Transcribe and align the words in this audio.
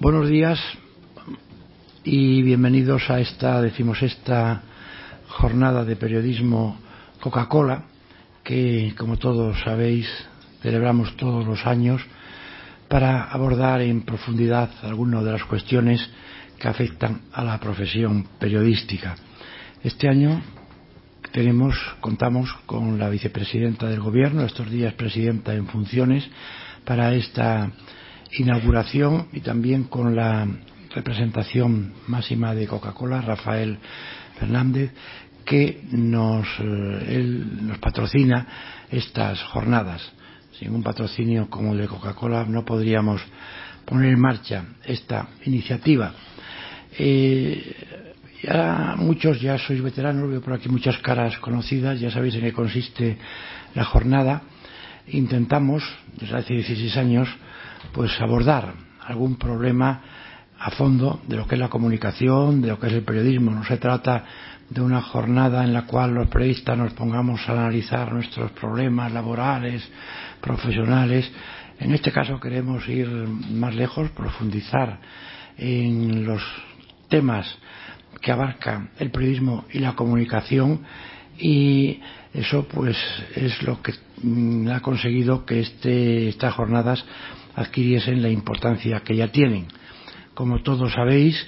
Buenos 0.00 0.28
días 0.28 0.58
y 2.02 2.42
bienvenidos 2.42 3.08
a 3.10 3.20
esta, 3.20 3.62
decimos, 3.62 4.02
esta 4.02 4.62
jornada 5.28 5.84
de 5.84 5.94
periodismo 5.94 6.76
Coca-Cola 7.20 7.84
que, 8.42 8.92
como 8.98 9.18
todos 9.18 9.56
sabéis, 9.62 10.08
celebramos 10.62 11.16
todos 11.16 11.46
los 11.46 11.64
años 11.64 12.02
para 12.88 13.22
abordar 13.22 13.82
en 13.82 14.02
profundidad 14.02 14.68
algunas 14.82 15.24
de 15.24 15.30
las 15.30 15.44
cuestiones 15.44 16.04
que 16.58 16.66
afectan 16.66 17.20
a 17.32 17.44
la 17.44 17.60
profesión 17.60 18.26
periodística. 18.40 19.14
Este 19.84 20.08
año 20.08 20.42
tenemos, 21.30 21.76
contamos 22.00 22.52
con 22.66 22.98
la 22.98 23.08
vicepresidenta 23.08 23.86
del 23.86 24.00
Gobierno, 24.00 24.42
estos 24.42 24.68
días 24.68 24.92
presidenta 24.94 25.54
en 25.54 25.68
funciones, 25.68 26.28
para 26.84 27.14
esta 27.14 27.70
inauguración 28.38 29.28
y 29.32 29.40
también 29.40 29.84
con 29.84 30.14
la 30.14 30.46
representación 30.94 31.92
máxima 32.06 32.54
de 32.54 32.66
Coca-Cola, 32.66 33.20
Rafael 33.20 33.78
Fernández, 34.38 34.92
que 35.44 35.82
nos, 35.92 36.46
eh, 36.60 37.04
él 37.08 37.66
nos 37.66 37.78
patrocina 37.78 38.46
estas 38.90 39.42
jornadas. 39.44 40.02
Sin 40.58 40.74
un 40.74 40.82
patrocinio 40.82 41.50
como 41.50 41.72
el 41.72 41.78
de 41.78 41.88
Coca-Cola 41.88 42.44
no 42.44 42.64
podríamos 42.64 43.20
poner 43.84 44.12
en 44.12 44.20
marcha 44.20 44.64
esta 44.84 45.28
iniciativa. 45.44 46.12
Eh, 46.96 47.74
ya 48.42 48.94
muchos 48.96 49.40
ya 49.40 49.58
sois 49.58 49.82
veteranos, 49.82 50.30
veo 50.30 50.40
por 50.40 50.52
aquí 50.52 50.68
muchas 50.68 50.98
caras 50.98 51.38
conocidas, 51.38 51.98
ya 51.98 52.10
sabéis 52.10 52.34
en 52.36 52.42
qué 52.42 52.52
consiste 52.52 53.18
la 53.74 53.84
jornada. 53.84 54.42
Intentamos, 55.08 55.82
desde 56.18 56.36
hace 56.36 56.54
16 56.54 56.96
años, 56.96 57.28
pues 57.94 58.20
abordar 58.20 58.74
algún 59.06 59.36
problema 59.36 60.02
a 60.58 60.70
fondo 60.72 61.20
de 61.28 61.36
lo 61.36 61.46
que 61.46 61.54
es 61.54 61.60
la 61.60 61.68
comunicación, 61.68 62.60
de 62.60 62.68
lo 62.68 62.78
que 62.78 62.88
es 62.88 62.92
el 62.92 63.04
periodismo. 63.04 63.52
No 63.52 63.64
se 63.64 63.76
trata 63.76 64.24
de 64.68 64.80
una 64.80 65.00
jornada 65.00 65.62
en 65.62 65.72
la 65.72 65.82
cual 65.82 66.14
los 66.14 66.28
periodistas 66.28 66.76
nos 66.76 66.92
pongamos 66.94 67.48
a 67.48 67.52
analizar 67.52 68.12
nuestros 68.12 68.50
problemas 68.52 69.12
laborales, 69.12 69.88
profesionales. 70.40 71.30
En 71.78 71.92
este 71.92 72.10
caso 72.10 72.40
queremos 72.40 72.88
ir 72.88 73.08
más 73.08 73.74
lejos, 73.74 74.10
profundizar 74.10 74.98
en 75.56 76.24
los 76.24 76.42
temas 77.08 77.56
que 78.20 78.32
abarcan 78.32 78.90
el 78.98 79.10
periodismo 79.10 79.66
y 79.72 79.78
la 79.78 79.94
comunicación 79.94 80.80
y 81.38 82.00
eso 82.32 82.66
pues 82.68 82.96
es 83.34 83.62
lo 83.62 83.80
que 83.82 83.94
ha 84.72 84.80
conseguido 84.80 85.44
que 85.44 85.60
este, 85.60 86.28
estas 86.28 86.54
jornadas 86.54 87.04
adquiriesen 87.54 88.22
la 88.22 88.28
importancia 88.28 89.00
que 89.00 89.16
ya 89.16 89.28
tienen. 89.28 89.66
Como 90.34 90.62
todos 90.62 90.92
sabéis, 90.92 91.46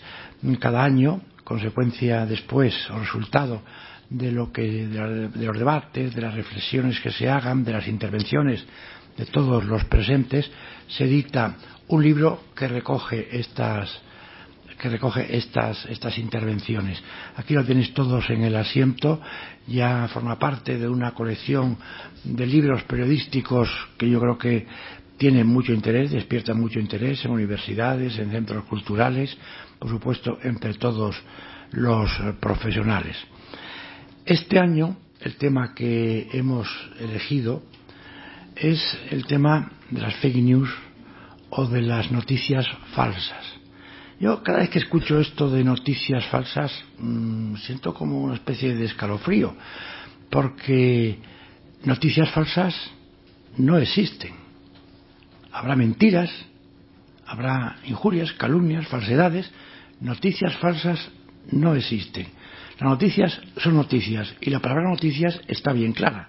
cada 0.61 0.84
año, 0.84 1.23
consecuencia 1.45 2.27
después 2.27 2.75
o 2.91 3.01
resultado 3.01 3.62
de 4.11 4.31
lo 4.31 4.53
que 4.53 4.62
de, 4.87 5.28
de 5.28 5.47
los 5.47 5.59
debates, 5.59 6.15
de 6.15 6.23
las 6.23 6.34
reflexiones 6.34 7.00
que 7.00 7.11
se 7.11 7.28
hagan, 7.28 7.65
de 7.65 7.73
las 7.73 7.89
intervenciones 7.89 8.65
de 9.17 9.27
todos 9.27 9.65
los 9.65 9.84
presentes, 9.87 10.50
se 10.89 11.06
dicta 11.06 11.56
un 11.89 12.03
libro 12.03 12.45
que 12.55 12.69
recoge 12.69 13.28
estas 13.37 14.03
que 14.78 14.88
recoge 14.88 15.36
estas, 15.36 15.86
estas 15.86 16.19
intervenciones. 16.19 17.02
Aquí 17.36 17.55
lo 17.55 17.64
tenéis 17.64 17.94
todos 17.94 18.28
en 18.30 18.42
el 18.42 18.56
asiento, 18.56 19.20
ya 19.66 20.08
forma 20.08 20.38
parte 20.38 20.78
de 20.78 20.88
una 20.88 21.12
colección 21.12 21.78
de 22.24 22.46
libros 22.46 22.82
periodísticos 22.84 23.70
que 23.97 24.08
yo 24.08 24.20
creo 24.20 24.38
que 24.38 24.66
tienen 25.16 25.47
mucho 25.47 25.72
interés, 25.72 26.10
despiertan 26.10 26.60
mucho 26.60 26.78
interés 26.78 27.24
en 27.24 27.30
universidades, 27.30 28.19
en 28.19 28.30
centros 28.30 28.64
culturales, 28.64 29.36
por 29.78 29.88
supuesto, 29.88 30.38
entre 30.42 30.74
todos 30.74 31.16
los 31.72 32.10
profesionales. 32.41 33.16
Este 34.24 34.58
año, 34.58 34.97
el 35.20 35.36
tema 35.36 35.75
que 35.75 36.28
hemos 36.32 36.69
elegido 37.00 37.62
es 38.54 38.98
el 39.10 39.26
tema 39.26 39.70
de 39.91 40.00
las 40.00 40.15
fake 40.16 40.36
news 40.36 40.70
o 41.50 41.66
de 41.66 41.82
las 41.82 42.10
noticias 42.10 42.66
falsas. 42.94 43.56
Yo 44.19 44.43
cada 44.43 44.59
vez 44.59 44.71
que 44.71 44.78
escucho 44.78 45.21
esto 45.21 45.50
de 45.50 45.62
noticias 45.62 46.25
falsas 46.27 46.72
mmm, 46.99 47.56
siento 47.56 47.93
como 47.93 48.21
una 48.21 48.34
especie 48.34 48.75
de 48.75 48.87
escalofrío, 48.87 49.54
porque 50.31 51.19
noticias 51.84 52.31
falsas 52.31 52.75
no 53.59 53.78
existen 53.78 54.47
habrá 55.56 55.75
mentiras, 55.75 56.31
habrá 57.27 57.77
injurias, 57.87 58.31
calumnias, 58.32 58.87
falsedades, 58.88 59.50
noticias 60.00 60.54
falsas 60.59 61.10
no 61.50 61.75
existen. 61.75 62.27
Las 62.78 62.91
noticias 62.91 63.41
son 63.56 63.77
noticias 63.77 64.34
y 64.43 64.50
la 64.50 64.60
palabra 64.60 64.91
noticias 64.91 65.41
está 65.48 65.72
bien 65.72 65.94
clara. 65.94 66.28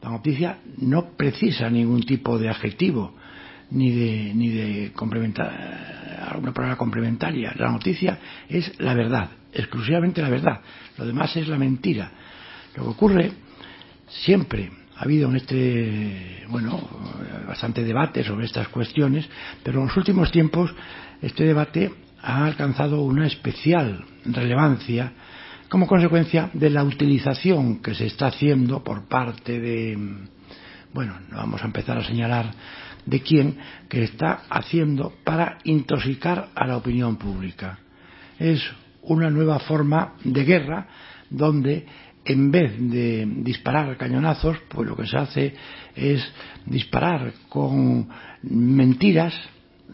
La 0.00 0.10
noticia 0.10 0.58
no 0.78 1.16
precisa 1.16 1.68
ningún 1.68 2.04
tipo 2.04 2.38
de 2.38 2.48
adjetivo 2.48 3.16
ni 3.74 3.90
de, 3.90 4.32
ni 4.34 4.48
de 4.48 4.92
complementar, 4.92 6.24
alguna 6.30 6.52
palabra 6.52 6.76
complementaria. 6.76 7.52
La 7.56 7.70
noticia 7.70 8.18
es 8.48 8.72
la 8.80 8.94
verdad, 8.94 9.30
exclusivamente 9.52 10.22
la 10.22 10.30
verdad. 10.30 10.60
Lo 10.96 11.04
demás 11.04 11.36
es 11.36 11.48
la 11.48 11.58
mentira. 11.58 12.10
Lo 12.76 12.84
que 12.84 12.88
ocurre 12.90 13.32
siempre 14.08 14.70
ha 14.96 15.02
habido 15.02 15.28
en 15.28 15.36
este, 15.36 16.44
bueno, 16.48 16.80
bastante 17.46 17.82
debate 17.82 18.22
sobre 18.22 18.46
estas 18.46 18.68
cuestiones, 18.68 19.28
pero 19.62 19.80
en 19.80 19.86
los 19.88 19.96
últimos 19.96 20.30
tiempos 20.30 20.74
este 21.20 21.44
debate 21.44 21.90
ha 22.22 22.44
alcanzado 22.44 23.02
una 23.02 23.26
especial 23.26 24.04
relevancia 24.24 25.12
como 25.68 25.86
consecuencia 25.86 26.50
de 26.52 26.70
la 26.70 26.84
utilización 26.84 27.80
que 27.82 27.94
se 27.94 28.06
está 28.06 28.28
haciendo 28.28 28.84
por 28.84 29.08
parte 29.08 29.58
de, 29.58 29.98
bueno, 30.92 31.18
no 31.30 31.36
vamos 31.36 31.62
a 31.62 31.66
empezar 31.66 31.98
a 31.98 32.04
señalar 32.04 32.52
de 33.06 33.20
quién, 33.20 33.58
que 33.88 34.04
está 34.04 34.42
haciendo 34.48 35.12
para 35.24 35.58
intoxicar 35.64 36.48
a 36.54 36.66
la 36.66 36.76
opinión 36.76 37.16
pública. 37.16 37.78
Es 38.38 38.62
una 39.02 39.30
nueva 39.30 39.58
forma 39.60 40.14
de 40.24 40.44
guerra 40.44 40.86
donde 41.30 41.86
en 42.24 42.50
vez 42.50 42.72
de 42.78 43.26
disparar 43.26 43.96
cañonazos, 43.96 44.58
pues 44.68 44.88
lo 44.88 44.96
que 44.96 45.06
se 45.06 45.16
hace 45.16 45.54
es 45.94 46.26
disparar 46.64 47.32
con 47.48 48.08
mentiras 48.42 49.34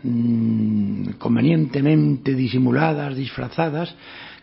mmm, 0.02 1.10
convenientemente 1.18 2.34
disimuladas, 2.34 3.16
disfrazadas, 3.16 3.94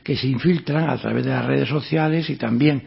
que 0.04 0.18
se 0.18 0.28
infiltran 0.28 0.90
a 0.90 0.98
través 0.98 1.26
de 1.26 1.32
las 1.32 1.46
redes 1.46 1.70
sociales 1.70 2.30
y 2.30 2.36
también 2.36 2.84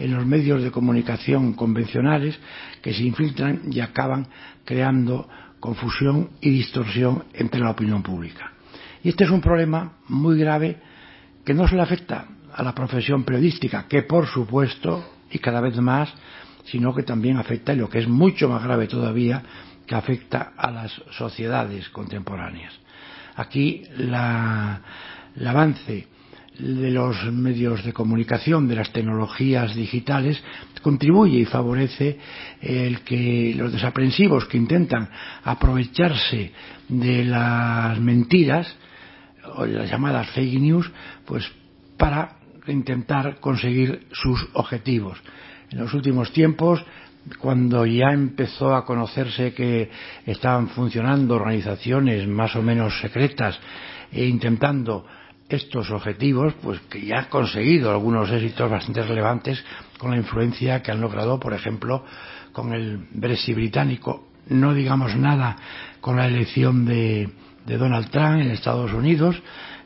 en 0.00 0.14
los 0.14 0.24
medios 0.26 0.62
de 0.62 0.70
comunicación 0.70 1.52
convencionales, 1.52 2.38
que 2.82 2.94
se 2.94 3.04
infiltran 3.04 3.62
y 3.70 3.80
acaban 3.80 4.26
creando 4.64 5.28
confusión 5.60 6.30
y 6.40 6.50
distorsión 6.50 7.24
entre 7.34 7.60
la 7.60 7.70
opinión 7.70 8.02
pública. 8.02 8.52
Y 9.02 9.10
este 9.10 9.24
es 9.24 9.30
un 9.30 9.42
problema 9.42 9.98
muy 10.08 10.38
grave 10.38 10.78
que 11.44 11.54
no 11.54 11.68
solo 11.68 11.82
afecta 11.82 12.26
a 12.52 12.62
la 12.62 12.74
profesión 12.74 13.24
periodística, 13.24 13.86
que 13.86 14.02
por 14.02 14.26
supuesto, 14.26 15.04
y 15.30 15.38
cada 15.38 15.60
vez 15.60 15.76
más, 15.76 16.12
sino 16.64 16.94
que 16.94 17.02
también 17.02 17.36
afecta, 17.36 17.72
y 17.72 17.76
lo 17.76 17.88
que 17.88 17.98
es 17.98 18.08
mucho 18.08 18.48
más 18.48 18.62
grave 18.62 18.86
todavía, 18.86 19.42
que 19.86 19.94
afecta 19.94 20.52
a 20.56 20.70
las 20.70 20.92
sociedades 21.10 21.88
contemporáneas. 21.90 22.72
Aquí 23.36 23.82
el 23.96 24.14
avance 25.46 26.08
de 26.60 26.90
los 26.90 27.24
medios 27.32 27.84
de 27.84 27.92
comunicación, 27.92 28.68
de 28.68 28.76
las 28.76 28.92
tecnologías 28.92 29.74
digitales, 29.74 30.42
contribuye 30.82 31.38
y 31.38 31.44
favorece 31.44 32.18
el 32.60 33.00
que 33.00 33.54
los 33.56 33.72
desaprensivos 33.72 34.46
que 34.46 34.58
intentan 34.58 35.08
aprovecharse 35.44 36.52
de 36.88 37.24
las 37.24 37.98
mentiras 38.00 38.74
o 39.56 39.64
de 39.64 39.72
las 39.72 39.90
llamadas 39.90 40.30
fake 40.30 40.60
news, 40.60 40.90
pues 41.24 41.50
para 41.96 42.36
intentar 42.66 43.40
conseguir 43.40 44.06
sus 44.12 44.48
objetivos. 44.52 45.18
En 45.70 45.78
los 45.78 45.94
últimos 45.94 46.32
tiempos, 46.32 46.84
cuando 47.38 47.86
ya 47.86 48.12
empezó 48.12 48.74
a 48.74 48.84
conocerse 48.84 49.52
que 49.52 49.90
estaban 50.26 50.68
funcionando 50.68 51.34
organizaciones 51.34 52.26
más 52.26 52.56
o 52.56 52.62
menos 52.62 52.98
secretas 53.00 53.58
e 54.10 54.26
intentando 54.26 55.06
estos 55.50 55.90
objetivos, 55.90 56.54
pues 56.62 56.80
que 56.90 57.04
ya 57.04 57.18
han 57.18 57.24
conseguido 57.26 57.90
algunos 57.90 58.30
éxitos 58.30 58.70
bastante 58.70 59.02
relevantes 59.02 59.64
con 59.98 60.10
la 60.10 60.16
influencia 60.16 60.82
que 60.82 60.90
han 60.90 61.00
logrado, 61.00 61.38
por 61.38 61.52
ejemplo, 61.52 62.04
con 62.52 62.72
el 62.72 63.08
Brexit 63.12 63.54
británico. 63.54 64.28
No 64.48 64.74
digamos 64.74 65.16
nada 65.16 65.56
con 66.00 66.16
la 66.16 66.26
elección 66.26 66.84
de, 66.84 67.28
de 67.66 67.76
Donald 67.76 68.10
Trump 68.10 68.40
en 68.40 68.50
Estados 68.50 68.92
Unidos, 68.92 69.40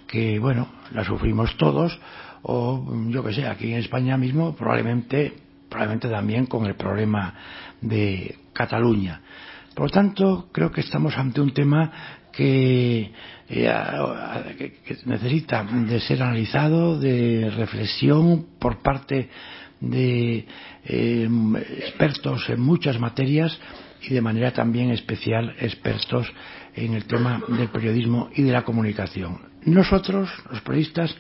que, 0.07 0.39
bueno, 0.39 0.69
la 0.93 1.05
sufrimos 1.05 1.57
todos, 1.57 1.99
o 2.43 2.87
yo 3.09 3.25
que 3.25 3.33
sé, 3.33 3.47
aquí 3.47 3.73
en 3.73 3.81
España 3.81 4.17
mismo 4.17 4.55
probablemente, 4.55 5.35
probablemente 5.69 6.09
también 6.09 6.47
con 6.47 6.67
el 6.67 6.75
problema 6.75 7.35
de 7.81 8.39
Cataluña. 8.53 9.21
Por 9.75 9.87
lo 9.87 9.91
tanto, 9.91 10.49
creo 10.53 10.71
que 10.71 10.83
estamos 10.83 11.17
ante 11.19 11.41
un 11.41 11.53
tema 11.53 11.91
que, 12.37 13.13
eh, 13.49 14.73
que, 14.87 14.97
necesita 15.07 15.63
de 15.65 16.01
ser 16.01 16.23
analizado, 16.23 16.99
de 16.99 17.51
reflexión 17.57 18.47
por 18.59 18.83
parte 18.83 19.29
de 19.81 20.47
eh, 20.85 21.29
expertos 21.79 22.49
en 22.49 22.61
muchas 22.61 22.99
materias 22.99 23.59
y 24.03 24.15
de 24.15 24.21
manera 24.21 24.53
también 24.53 24.91
especial 24.91 25.55
expertos 25.61 26.31
en 26.75 26.95
el 26.95 27.05
tema 27.05 27.43
del 27.49 27.69
periodismo 27.69 28.31
y 28.35 28.43
de 28.43 28.53
la 28.53 28.63
comunicación. 28.63 29.41
Nosotros, 29.65 30.31
los 30.51 30.61
periodistas, 30.61 31.15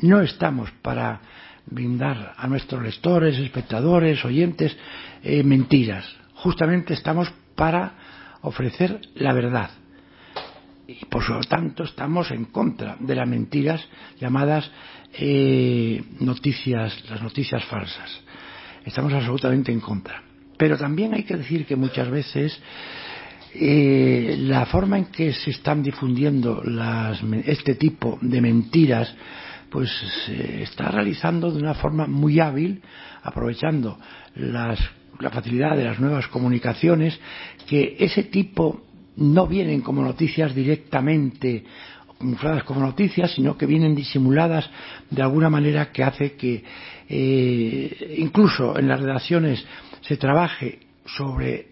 no 0.00 0.20
estamos 0.20 0.70
para 0.82 1.20
brindar 1.66 2.34
a 2.36 2.46
nuestros 2.46 2.82
lectores, 2.82 3.38
espectadores, 3.38 4.24
oyentes, 4.24 4.76
eh, 5.22 5.42
mentiras. 5.42 6.04
Justamente 6.34 6.94
estamos 6.94 7.32
para 7.54 7.92
ofrecer 8.42 9.00
la 9.14 9.32
verdad. 9.32 9.70
Y 10.90 11.04
por 11.04 11.28
lo 11.28 11.40
tanto 11.40 11.84
estamos 11.84 12.30
en 12.30 12.46
contra 12.46 12.96
de 12.98 13.14
las 13.14 13.28
mentiras 13.28 13.86
llamadas 14.18 14.70
eh, 15.12 16.02
noticias, 16.20 17.04
las 17.10 17.22
noticias 17.22 17.62
falsas. 17.66 18.22
Estamos 18.86 19.12
absolutamente 19.12 19.70
en 19.70 19.80
contra. 19.80 20.22
Pero 20.56 20.78
también 20.78 21.12
hay 21.12 21.24
que 21.24 21.36
decir 21.36 21.66
que 21.66 21.76
muchas 21.76 22.08
veces 22.08 22.58
eh, 23.52 24.34
la 24.38 24.64
forma 24.64 24.96
en 24.96 25.04
que 25.06 25.34
se 25.34 25.50
están 25.50 25.82
difundiendo 25.82 26.62
las, 26.64 27.22
este 27.44 27.74
tipo 27.74 28.18
de 28.22 28.40
mentiras 28.40 29.14
pues 29.68 29.90
se 30.24 30.62
está 30.62 30.90
realizando 30.90 31.50
de 31.50 31.58
una 31.58 31.74
forma 31.74 32.06
muy 32.06 32.40
hábil, 32.40 32.80
aprovechando 33.22 33.98
las, 34.36 34.80
la 35.20 35.28
facilidad 35.28 35.76
de 35.76 35.84
las 35.84 36.00
nuevas 36.00 36.28
comunicaciones, 36.28 37.20
que 37.66 37.94
ese 37.98 38.22
tipo 38.22 38.87
no 39.18 39.46
vienen 39.46 39.80
como 39.80 40.02
noticias 40.02 40.54
directamente 40.54 41.64
camufladas 42.18 42.64
como 42.64 42.80
noticias, 42.80 43.32
sino 43.32 43.56
que 43.56 43.66
vienen 43.66 43.94
disimuladas 43.94 44.68
de 45.10 45.22
alguna 45.22 45.48
manera 45.48 45.92
que 45.92 46.02
hace 46.02 46.32
que 46.32 46.64
eh, 47.08 48.16
incluso 48.18 48.76
en 48.78 48.88
las 48.88 49.00
redacciones 49.00 49.64
se 50.00 50.16
trabaje 50.16 50.80
sobre 51.06 51.68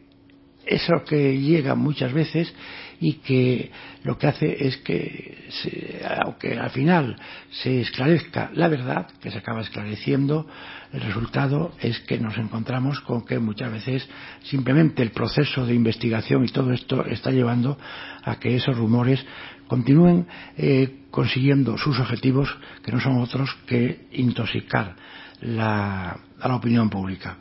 eso 0.64 1.04
que 1.04 1.38
llega 1.38 1.75
muchas 1.75 2.12
veces 2.12 2.52
y 3.00 3.14
que 3.14 3.70
lo 4.04 4.19
que 4.19 4.26
hace 4.26 4.66
es 4.66 4.76
que, 4.78 5.46
se, 5.50 6.02
aunque 6.25 6.58
al 6.58 6.70
final 6.70 7.16
se 7.50 7.81
esclarezca 7.81 8.50
la 8.54 8.69
verdad, 8.69 9.08
que 9.20 9.31
se 9.31 9.38
acaba 9.38 9.60
esclareciendo, 9.60 10.46
el 10.93 11.00
resultado 11.00 11.72
es 11.81 12.00
que 12.00 12.19
nos 12.19 12.37
encontramos 12.38 13.00
con 13.00 13.25
que 13.25 13.38
muchas 13.38 13.72
veces 13.72 14.08
simplemente 14.44 15.02
el 15.02 15.10
proceso 15.10 15.66
de 15.66 15.75
investigación 15.75 16.44
y 16.44 16.48
todo 16.48 16.72
esto 16.72 17.04
está 17.04 17.31
llevando 17.31 17.78
a 18.25 18.37
que 18.37 18.56
esos 18.56 18.76
rumores 18.76 19.25
continúen 19.66 20.26
eh, 20.56 21.00
consiguiendo 21.10 21.76
sus 21.76 21.98
objetivos, 21.98 22.56
que 22.82 22.93
no 22.93 23.00
son 23.00 23.19
otros 23.19 23.54
que 23.66 24.06
intoxicar 24.12 24.94
la, 25.40 26.19
a 26.40 26.48
la 26.48 26.56
opinión 26.56 26.88
pública. 26.88 27.37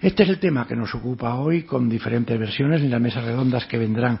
Este 0.00 0.24
es 0.24 0.28
el 0.28 0.38
tema 0.38 0.66
que 0.66 0.76
nos 0.76 0.94
ocupa 0.94 1.34
hoy 1.36 1.62
con 1.62 1.88
diferentes 1.88 2.38
versiones 2.38 2.82
en 2.82 2.90
las 2.90 3.00
mesas 3.00 3.24
redondas 3.24 3.66
que 3.66 3.78
vendrán 3.78 4.20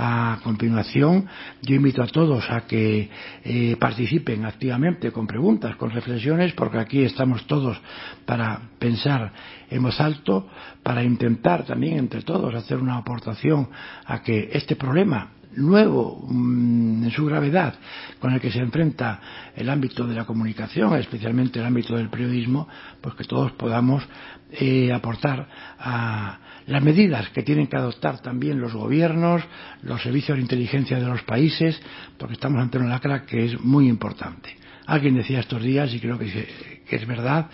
a 0.00 0.38
continuación. 0.44 1.26
Yo 1.60 1.74
invito 1.74 2.02
a 2.02 2.06
todos 2.06 2.48
a 2.50 2.60
que 2.66 3.10
eh, 3.42 3.76
participen 3.80 4.44
activamente 4.44 5.10
con 5.10 5.26
preguntas, 5.26 5.74
con 5.74 5.90
reflexiones, 5.90 6.52
porque 6.52 6.78
aquí 6.78 7.02
estamos 7.02 7.46
todos 7.48 7.76
para 8.24 8.60
pensar 8.78 9.32
en 9.68 9.82
voz 9.82 10.00
alto, 10.00 10.48
para 10.84 11.02
intentar 11.02 11.66
también 11.66 11.98
entre 11.98 12.22
todos 12.22 12.54
hacer 12.54 12.78
una 12.78 12.96
aportación 12.96 13.68
a 14.06 14.22
que 14.22 14.50
este 14.52 14.76
problema 14.76 15.32
nuevo 15.56 16.24
mm, 16.28 17.02
en 17.02 17.10
su 17.10 17.26
gravedad 17.26 17.74
con 18.20 18.32
el 18.32 18.40
que 18.40 18.52
se 18.52 18.60
enfrenta 18.60 19.20
el 19.56 19.68
ámbito 19.68 20.06
de 20.06 20.14
la 20.14 20.24
comunicación, 20.24 20.94
especialmente 20.94 21.58
el 21.58 21.66
ámbito 21.66 21.96
del 21.96 22.08
periodismo, 22.08 22.68
pues 23.00 23.16
que 23.16 23.24
todos 23.24 23.50
podamos 23.52 24.04
eh, 24.52 24.92
aportar 24.92 25.48
a 25.80 26.38
las 26.68 26.82
medidas 26.82 27.30
que 27.30 27.42
tienen 27.42 27.66
que 27.66 27.76
adoptar 27.76 28.20
también 28.20 28.60
los 28.60 28.74
gobiernos, 28.74 29.42
los 29.82 30.02
servicios 30.02 30.36
de 30.36 30.42
inteligencia 30.42 30.98
de 30.98 31.06
los 31.06 31.22
países, 31.22 31.80
porque 32.18 32.34
estamos 32.34 32.60
ante 32.60 32.78
una 32.78 32.90
lacra 32.90 33.24
que 33.24 33.46
es 33.46 33.60
muy 33.60 33.88
importante. 33.88 34.54
Alguien 34.86 35.16
decía 35.16 35.40
estos 35.40 35.62
días, 35.62 35.92
y 35.94 36.00
creo 36.00 36.18
que 36.18 36.46
es 36.90 37.06
verdad, 37.06 37.48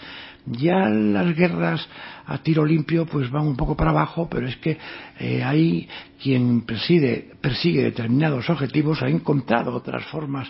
ya 0.46 0.88
las 0.88 1.34
guerras 1.34 1.88
a 2.26 2.38
tiro 2.38 2.64
limpio 2.64 3.06
pues 3.06 3.30
van 3.30 3.46
un 3.46 3.56
poco 3.56 3.76
para 3.76 3.90
abajo, 3.90 4.28
pero 4.28 4.48
es 4.48 4.56
que 4.56 4.78
eh, 5.18 5.42
hay 5.42 5.88
quien 6.20 6.62
persigue, 6.62 7.30
persigue 7.40 7.82
determinados 7.82 8.50
objetivos, 8.50 9.02
ha 9.02 9.08
encontrado 9.08 9.74
otras 9.74 10.04
formas 10.06 10.48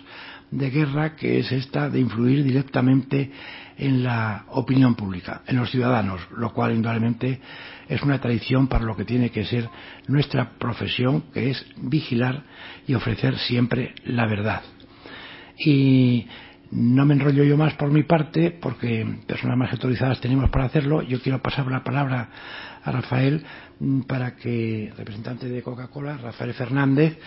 de 0.51 0.69
guerra 0.69 1.15
que 1.15 1.39
es 1.39 1.51
esta 1.51 1.89
de 1.89 1.99
influir 1.99 2.43
directamente 2.43 3.31
en 3.77 4.03
la 4.03 4.45
opinión 4.49 4.95
pública, 4.95 5.41
en 5.47 5.57
los 5.57 5.69
ciudadanos, 5.69 6.21
lo 6.37 6.53
cual 6.53 6.73
indudablemente 6.73 7.41
es 7.87 8.01
una 8.01 8.19
tradición 8.19 8.67
para 8.67 8.85
lo 8.85 8.95
que 8.95 9.05
tiene 9.05 9.31
que 9.31 9.45
ser 9.45 9.69
nuestra 10.07 10.51
profesión, 10.57 11.25
que 11.33 11.51
es 11.51 11.65
vigilar 11.77 12.43
y 12.87 12.93
ofrecer 12.93 13.37
siempre 13.37 13.93
la 14.05 14.25
verdad. 14.25 14.61
Y 15.57 16.27
no 16.71 17.05
me 17.05 17.13
enrollo 17.13 17.43
yo 17.43 17.57
más 17.57 17.73
por 17.75 17.91
mi 17.91 18.03
parte, 18.03 18.51
porque 18.51 19.05
personas 19.27 19.57
más 19.57 19.71
autorizadas 19.71 20.19
tenemos 20.19 20.49
para 20.49 20.65
hacerlo. 20.65 21.01
Yo 21.01 21.21
quiero 21.21 21.41
pasar 21.41 21.67
la 21.67 21.83
palabra 21.83 22.29
a 22.83 22.91
Rafael 22.91 23.43
mm, 23.79 24.01
para 24.01 24.35
que, 24.35 24.91
representante 24.97 25.47
de 25.47 25.61
Coca-Cola, 25.61 26.17
Rafael 26.17 26.53
Fernández, 26.53 27.17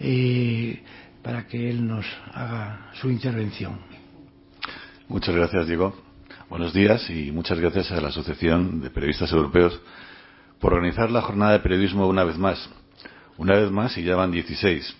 eh, 0.00 0.82
para 1.22 1.46
que 1.46 1.70
él 1.70 1.86
nos 1.86 2.06
haga 2.32 2.90
su 2.94 3.10
intervención. 3.10 3.87
Muchas 5.08 5.34
gracias, 5.34 5.66
Diego. 5.66 5.94
Buenos 6.50 6.74
días 6.74 7.08
y 7.08 7.32
muchas 7.32 7.58
gracias 7.58 7.90
a 7.92 7.98
la 7.98 8.08
Asociación 8.08 8.82
de 8.82 8.90
Periodistas 8.90 9.32
Europeos 9.32 9.80
por 10.60 10.74
organizar 10.74 11.10
la 11.10 11.22
jornada 11.22 11.52
de 11.52 11.60
periodismo 11.60 12.06
una 12.06 12.24
vez 12.24 12.36
más. 12.36 12.68
Una 13.38 13.54
vez 13.56 13.70
más 13.70 13.96
y 13.96 14.04
ya 14.04 14.16
van 14.16 14.32
16 14.32 14.96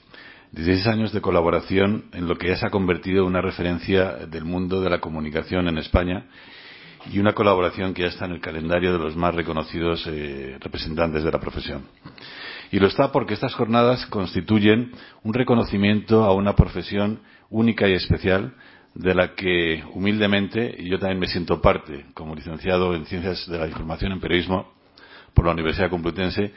16 0.52 0.87
años 0.87 1.12
de 1.12 1.20
colaboración 1.20 2.06
en 2.14 2.26
lo 2.26 2.38
que 2.38 2.49
ya 2.49 2.56
se 2.56 2.66
ha 2.66 2.70
convertido 2.70 3.20
en 3.20 3.26
una 3.26 3.43
referencia 3.43 4.12
del 4.26 4.46
mundo 4.46 4.81
de 4.81 4.88
la 4.88 4.99
comunicación 4.99 5.69
en 5.69 5.76
España 5.76 6.25
y 7.12 7.19
una 7.19 7.34
colaboración 7.34 7.93
que 7.93 8.00
ya 8.02 8.08
está 8.08 8.25
en 8.25 8.32
el 8.32 8.40
calendario 8.40 8.94
de 8.94 8.99
los 8.99 9.14
más 9.14 9.34
reconocidos 9.34 10.06
eh, 10.06 10.56
representantes 10.58 11.22
de 11.22 11.31
la 11.31 11.38
profesión. 11.38 11.82
Y 12.72 12.78
lo 12.78 12.87
está 12.87 13.12
porque 13.12 13.34
estas 13.34 13.52
jornadas 13.52 14.06
constituyen 14.06 14.90
un 15.22 15.34
reconocimiento 15.34 16.25
a 16.25 16.32
una 16.32 16.55
profesión 16.55 17.20
única 17.50 17.86
y 17.86 17.93
especial 17.93 18.55
de 18.94 19.14
la 19.14 19.34
que 19.34 19.84
humildemente, 19.94 20.76
yo 20.84 20.98
también 20.98 21.20
me 21.20 21.26
siento 21.26 21.60
parte, 21.60 22.06
como 22.14 22.34
licenciado 22.34 22.94
en 22.94 23.06
Ciencias 23.06 23.46
de 23.46 23.58
la 23.58 23.66
Información 23.66 24.12
en 24.12 24.20
Periodismo 24.20 24.72
por 25.34 25.46
la 25.46 25.52
Universidad 25.52 25.90
Complutense 25.90 26.52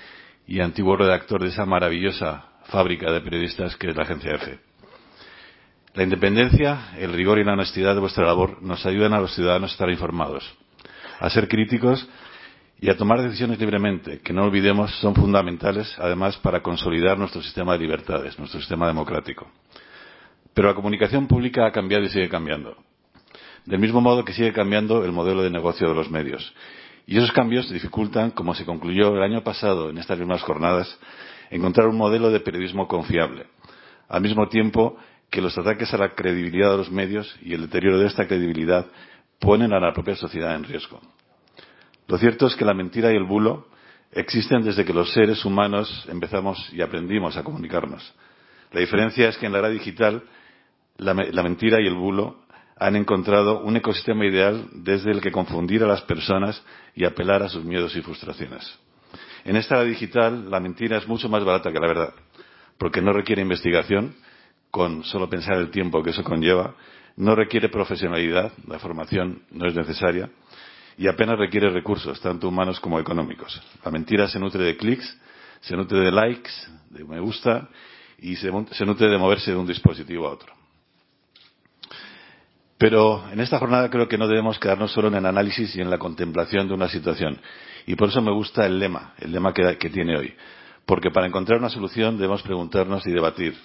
y 0.48 0.60
antiguo 0.60 0.96
redactor 0.96 1.42
de 1.42 1.50
esa 1.50 1.66
maravillosa 1.66 2.46
fábrica 2.66 3.12
de 3.12 3.22
periodistas 3.22 3.76
que 3.76 3.90
es 3.90 3.96
la 3.96 4.04
agencia 4.04 4.36
EFE. 4.36 4.60
La 5.94 6.04
independencia, 6.04 6.94
el 6.98 7.12
rigor 7.14 7.38
y 7.38 7.44
la 7.44 7.54
honestidad 7.54 7.94
de 7.94 8.00
vuestra 8.00 8.26
labor 8.26 8.62
nos 8.64 8.86
ayudan 8.86 9.14
a 9.14 9.20
los 9.20 9.36
ciudadanos 9.36 9.72
a 9.72 9.74
estar 9.74 9.90
informados, 9.90 10.50
a 11.20 11.30
ser 11.30 11.48
críticos 11.48 12.08
y 12.80 12.90
a 12.90 12.98
tomar 12.98 13.22
decisiones 13.22 13.60
libremente, 13.60 14.20
que 14.20 14.34
no 14.34 14.46
olvidemos 14.46 14.90
son 15.00 15.14
fundamentales 15.14 15.94
además 16.00 16.38
para 16.38 16.64
consolidar 16.64 17.20
nuestro 17.20 17.42
sistema 17.42 17.74
de 17.74 17.80
libertades, 17.80 18.40
nuestro 18.40 18.60
sistema 18.60 18.88
democrático. 18.88 19.52
Pero 20.54 20.68
la 20.68 20.74
comunicación 20.74 21.28
pública 21.28 21.66
ha 21.66 21.72
cambiado 21.72 22.04
y 22.04 22.10
sigue 22.10 22.30
cambiando. 22.30 22.76
Del 23.66 23.80
mismo 23.80 24.02
modo 24.02 24.26
que 24.26 24.34
sigue 24.34 24.54
cambiando 24.54 25.06
el 25.06 25.12
modelo 25.12 25.44
de 25.44 25.50
negocio 25.50 25.88
de 25.88 25.96
los 25.96 26.10
medios. 26.10 26.54
Y 27.06 27.18
esos 27.18 27.32
cambios 27.32 27.70
dificultan, 27.70 28.32
como 28.32 28.54
se 28.54 28.66
concluyó 28.66 29.16
el 29.16 29.24
año 29.24 29.44
pasado 29.44 29.90
en 29.90 29.98
estas 29.98 30.18
mismas 30.18 30.42
jornadas, 30.42 31.00
encontrar 31.50 31.88
un 31.88 31.98
modelo 31.98 32.32
de 32.32 32.40
periodismo 32.40 32.88
confiable, 32.88 33.48
al 34.08 34.22
mismo 34.22 34.48
tiempo 34.48 34.98
que 35.30 35.42
los 35.42 35.58
ataques 35.58 35.94
a 35.94 35.98
la 35.98 36.14
credibilidad 36.14 36.72
de 36.72 36.78
los 36.78 36.92
medios 36.92 37.38
y 37.42 37.54
el 37.54 37.62
deterioro 37.62 38.00
de 38.00 38.08
esta 38.08 38.28
credibilidad 38.28 38.86
ponen 39.40 39.74
a 39.74 39.80
la 39.80 39.94
propia 39.94 40.16
sociedad 40.16 40.56
en 40.56 40.64
riesgo. 40.64 41.00
Lo 42.08 42.18
cierto 42.18 42.48
es 42.48 42.56
que 42.56 42.66
la 42.66 42.74
mentira 42.74 43.12
y 43.12 43.16
el 43.16 43.24
bulo 43.24 43.68
existen 44.12 44.64
desde 44.64 44.84
que 44.84 44.94
los 44.94 45.14
seres 45.14 45.46
humanos 45.46 46.06
empezamos 46.10 46.72
y 46.74 46.82
aprendimos 46.82 47.38
a 47.38 47.44
comunicarnos. 47.44 48.14
La 48.72 48.82
diferencia 48.82 49.30
es 49.30 49.38
que 49.38 49.46
en 49.46 49.54
la 49.54 49.60
era 49.60 49.70
digital 49.70 50.24
la, 50.98 51.14
mentira 51.14 51.82
y 51.82 51.88
el 51.88 51.96
bulo 51.96 52.42
han 52.78 52.96
encontrado 52.96 53.62
un 53.62 53.78
ecosistema 53.78 54.26
ideal 54.26 54.68
desde 54.74 55.12
el 55.12 55.22
que 55.22 55.32
confundir 55.32 55.84
a 55.84 55.88
las 55.88 56.02
personas 56.02 56.64
y 56.96 57.06
apelar 57.06 57.44
a 57.44 57.50
sus 57.50 57.64
miedos 57.64 57.96
y 57.96 58.02
frustraciones. 58.02 58.80
En 59.44 59.56
esta 59.56 59.76
era 59.76 59.84
digital, 59.84 60.50
la 60.50 60.60
mentira 60.60 60.98
es 60.98 61.08
mucho 61.08 61.30
más 61.30 61.44
barata 61.44 61.72
que 61.72 61.80
la 61.80 61.88
verdad, 61.88 62.14
porque 62.78 63.02
no 63.02 63.12
requiere 63.14 63.42
investigación, 63.42 64.16
con 64.70 65.04
solo 65.04 65.30
pensar 65.30 65.58
el 65.58 65.70
tiempo 65.70 66.02
que 66.02 66.12
eso 66.12 66.24
conlleva, 66.24 66.76
no 67.18 67.36
requiere 67.36 67.70
profesionalidad, 67.70 68.52
la 68.68 68.80
formación 68.80 69.44
no 69.52 69.68
es 69.68 69.76
necesaria, 69.76 70.30
y 70.98 71.08
apenas 71.08 71.38
requiere 71.38 71.70
recursos, 71.70 72.22
tanto 72.22 72.48
humanos 72.48 72.80
como 72.80 73.00
económicos. 73.00 73.62
La 73.84 73.92
mentira 73.92 74.28
se 74.28 74.40
nutre 74.40 74.64
de 74.64 74.78
clics, 74.78 75.20
se 75.62 75.76
nutre 75.76 76.00
de 76.00 76.12
likes, 76.12 76.52
de 76.90 77.04
me 77.04 77.20
gusta, 77.20 77.70
y 78.20 78.36
se 78.36 78.52
nutre 78.86 79.08
de 79.08 79.18
moverse 79.18 79.52
de 79.52 79.58
un 79.58 79.68
dispositivo 79.68 80.28
a 80.28 80.32
otro. 80.32 80.61
Pero 82.82 83.24
en 83.32 83.40
esta 83.40 83.60
jornada 83.60 83.92
creo 83.92 84.08
que 84.08 84.18
no 84.18 84.28
debemos 84.28 84.58
quedarnos 84.58 84.92
solo 84.92 85.10
en 85.10 85.14
el 85.14 85.26
análisis 85.28 85.76
y 85.76 85.82
en 85.82 85.92
la 85.92 86.00
contemplación 86.00 86.68
de 86.68 86.74
una 86.74 86.90
situación. 86.90 87.40
Y 87.86 87.94
por 87.94 88.10
eso 88.10 88.24
me 88.24 88.34
gusta 88.34 88.66
el 88.66 88.80
lema, 88.80 89.14
el 89.20 89.32
lema 89.32 89.54
que, 89.54 89.76
tiene 89.92 90.18
hoy. 90.18 90.34
Porque 90.88 91.12
para 91.12 91.28
encontrar 91.28 91.60
una 91.60 91.70
solución 91.70 92.18
debemos 92.18 92.42
preguntarnos 92.42 93.06
y 93.06 93.12
debatir 93.12 93.56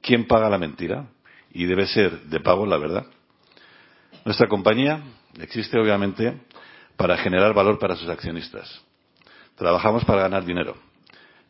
¿quién 0.00 0.28
paga 0.28 0.48
la 0.48 0.58
mentira? 0.58 1.06
Y 1.52 1.64
debe 1.64 1.88
ser 1.88 2.20
de 2.20 2.38
pago 2.38 2.64
la 2.64 2.78
verdad. 2.78 3.04
Nuestra 4.24 4.46
compañía 4.46 5.02
existe 5.40 5.76
obviamente 5.76 6.32
para 6.96 7.16
generar 7.16 7.54
valor 7.54 7.80
para 7.80 7.96
sus 7.96 8.08
accionistas. 8.08 8.80
Trabajamos 9.56 10.04
para 10.04 10.22
ganar 10.22 10.44
dinero. 10.44 10.76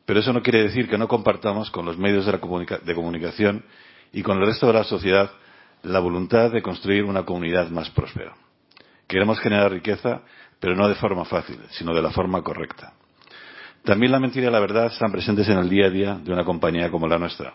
Pero 0.07 0.19
eso 0.19 0.33
no 0.33 0.41
quiere 0.41 0.63
decir 0.63 0.89
que 0.89 0.97
no 0.97 1.09
compartamos 1.09 1.71
con 1.71 1.85
los 1.85 1.99
medios 1.99 2.25
de, 2.25 2.33
la 2.33 2.39
de 2.39 2.95
comunicación 2.95 3.67
y 4.15 4.23
con 4.23 4.39
el 4.39 4.47
resto 4.47 4.67
de 4.69 4.73
la 4.73 4.85
sociedad 4.85 5.31
la 5.83 6.01
voluntad 6.01 6.51
de 6.51 6.63
construir 6.63 7.05
una 7.05 7.25
comunidad 7.25 7.69
más 7.71 7.91
próspera. 7.91 8.35
Queremos 9.07 9.39
generar 9.41 9.73
riqueza, 9.73 10.23
pero 10.61 10.77
no 10.77 10.89
de 10.89 10.95
forma 10.95 11.25
fácil, 11.25 11.59
sino 11.71 11.95
de 11.95 12.03
la 12.03 12.11
forma 12.11 12.43
correcta. 12.43 12.95
También 13.85 14.13
la 14.13 14.21
mentira 14.21 14.49
y 14.49 14.53
la 14.53 14.61
verdad 14.61 14.87
están 14.87 15.11
presentes 15.11 15.49
en 15.49 15.59
el 15.59 15.69
día 15.69 15.87
a 15.87 15.91
día 15.91 16.15
de 16.15 16.33
una 16.33 16.45
compañía 16.45 16.91
como 16.91 17.09
la 17.09 17.19
nuestra. 17.19 17.55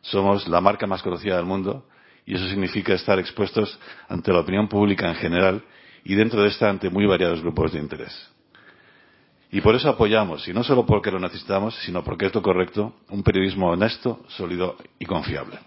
Somos 0.00 0.48
la 0.48 0.60
marca 0.60 0.86
más 0.86 1.02
conocida 1.02 1.36
del 1.36 1.44
mundo 1.44 1.86
y 2.24 2.34
eso 2.34 2.48
significa 2.48 2.94
estar 2.94 3.18
expuestos 3.18 3.78
ante 4.08 4.32
la 4.32 4.40
opinión 4.40 4.68
pública 4.68 5.08
en 5.08 5.16
general 5.16 5.62
y 6.04 6.14
dentro 6.14 6.42
de 6.42 6.48
esta 6.48 6.70
ante 6.70 6.88
muy 6.88 7.04
variados 7.06 7.42
grupos 7.42 7.72
de 7.72 7.80
interés. 7.80 8.30
Y 9.50 9.60
por 9.60 9.74
eso 9.74 9.88
apoyamos, 9.88 10.46
y 10.46 10.52
no 10.52 10.62
solo 10.62 10.84
porque 10.84 11.10
lo 11.10 11.18
necesitamos, 11.18 11.74
sino 11.76 12.04
porque 12.04 12.26
es 12.26 12.34
lo 12.34 12.42
correcto, 12.42 12.94
un 13.08 13.22
periodismo 13.22 13.70
honesto, 13.70 14.24
sólido 14.28 14.76
y 14.98 15.06
confiable. 15.06 15.58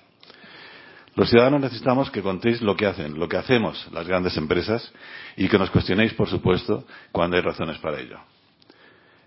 Los 1.16 1.30
ciudadanos 1.30 1.62
necesitamos 1.62 2.10
que 2.10 2.22
contéis 2.22 2.62
lo 2.62 2.76
que 2.76 2.86
hacen, 2.86 3.20
lo 3.20 3.28
que 3.28 3.38
hacemos 3.38 3.88
las 3.92 4.08
grandes 4.08 4.38
empresas 4.38 4.92
y 5.36 5.50
que 5.50 5.58
nos 5.58 5.70
cuestionéis, 5.70 6.14
por 6.14 6.30
supuesto, 6.30 6.86
cuando 7.12 7.36
hay 7.36 7.42
razones 7.42 7.78
para 7.80 8.00
ello. 8.00 8.20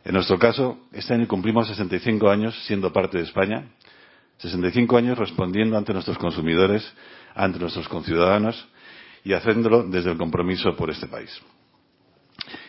En 0.05 0.15
nuestro 0.15 0.39
caso, 0.39 0.79
este 0.93 1.15
año 1.15 1.29
cumplimos 1.29 1.69
65 1.69 2.31
años 2.31 2.55
siendo 2.67 2.93
parte 2.93 3.19
de 3.19 3.25
España, 3.25 3.67
65 4.39 4.97
años 4.97 5.19
respondiendo 5.19 5.77
ante 5.77 5.93
nuestros 5.93 6.19
consumidores, 6.19 6.91
ante 7.35 7.59
nuestros 7.59 7.89
conciudadanos 7.89 8.67
y 9.23 9.33
haciéndolo 9.33 9.83
desde 9.85 10.11
el 10.11 10.19
compromiso 10.19 10.75
por 10.77 10.91
este 10.91 11.07
país. 11.07 11.31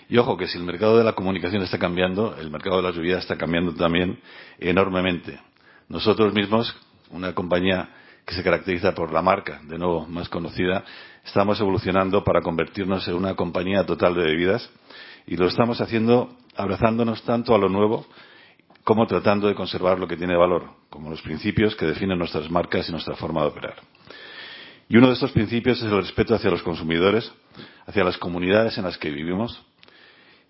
Y 0.08 0.18
ojo 0.18 0.38
que 0.38 0.48
si 0.48 0.58
el 0.58 0.64
mercado 0.64 0.98
de 0.98 1.04
la 1.04 1.14
comunicación 1.14 1.62
está 1.64 1.80
cambiando, 1.80 2.36
el 2.40 2.52
mercado 2.52 2.78
de 2.78 2.84
la 2.84 2.92
lluvia 2.92 3.18
está 3.18 3.38
cambiando 3.38 3.74
también 3.74 4.20
enormemente. 4.60 5.40
Nosotros 5.90 6.34
mismos, 6.34 6.76
una 7.12 7.34
compañía 7.34 7.90
que 8.26 8.34
se 8.34 8.44
caracteriza 8.44 8.94
por 8.94 9.14
la 9.14 9.22
marca, 9.22 9.62
de 9.64 9.78
nuevo 9.78 10.08
más 10.08 10.30
conocida, 10.30 10.84
estamos 11.24 11.60
evolucionando 11.60 12.24
para 12.24 12.42
convertirnos 12.42 13.08
en 13.08 13.16
una 13.16 13.36
compañía 13.36 13.86
total 13.86 14.16
de 14.16 14.24
bebidas 14.24 14.70
y 15.28 15.38
lo 15.38 15.48
estamos 15.48 15.80
haciendo 15.82 16.36
abrazándonos 16.56 17.24
tanto 17.24 17.54
a 17.54 17.58
lo 17.58 17.70
nuevo 17.70 18.06
como 18.84 19.08
tratando 19.08 19.48
de 19.48 19.56
conservar 19.56 20.00
lo 20.00 20.08
que 20.08 20.18
tiene 20.18 20.36
valor, 20.36 20.70
como 20.90 21.10
los 21.10 21.22
principios 21.22 21.76
que 21.76 21.88
definen 21.88 22.20
nuestras 22.20 22.50
marcas 22.52 22.88
y 22.88 22.92
nuestra 22.92 23.16
forma 23.16 23.42
de 23.42 23.48
operar. 23.48 23.76
Y 24.88 24.98
uno 24.98 25.08
de 25.08 25.14
estos 25.14 25.32
principios 25.32 25.80
es 25.82 25.92
el 25.92 26.02
respeto 26.02 26.36
hacia 26.36 26.52
los 26.52 26.62
consumidores, 26.62 27.32
hacia 27.88 28.04
las 28.04 28.18
comunidades 28.18 28.78
en 28.78 28.84
las 28.84 28.98
que 28.98 29.10
vivimos, 29.10 29.60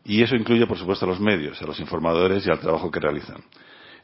y 0.03 0.22
eso 0.22 0.36
incluye, 0.36 0.67
por 0.67 0.77
supuesto, 0.77 1.05
a 1.05 1.10
los 1.10 1.20
medios, 1.20 1.62
a 1.62 1.65
los 1.65 1.79
informadores 1.79 2.46
y 2.46 2.51
al 2.51 2.60
trabajo 2.60 2.91
que 2.91 3.00
realizan. 3.00 3.41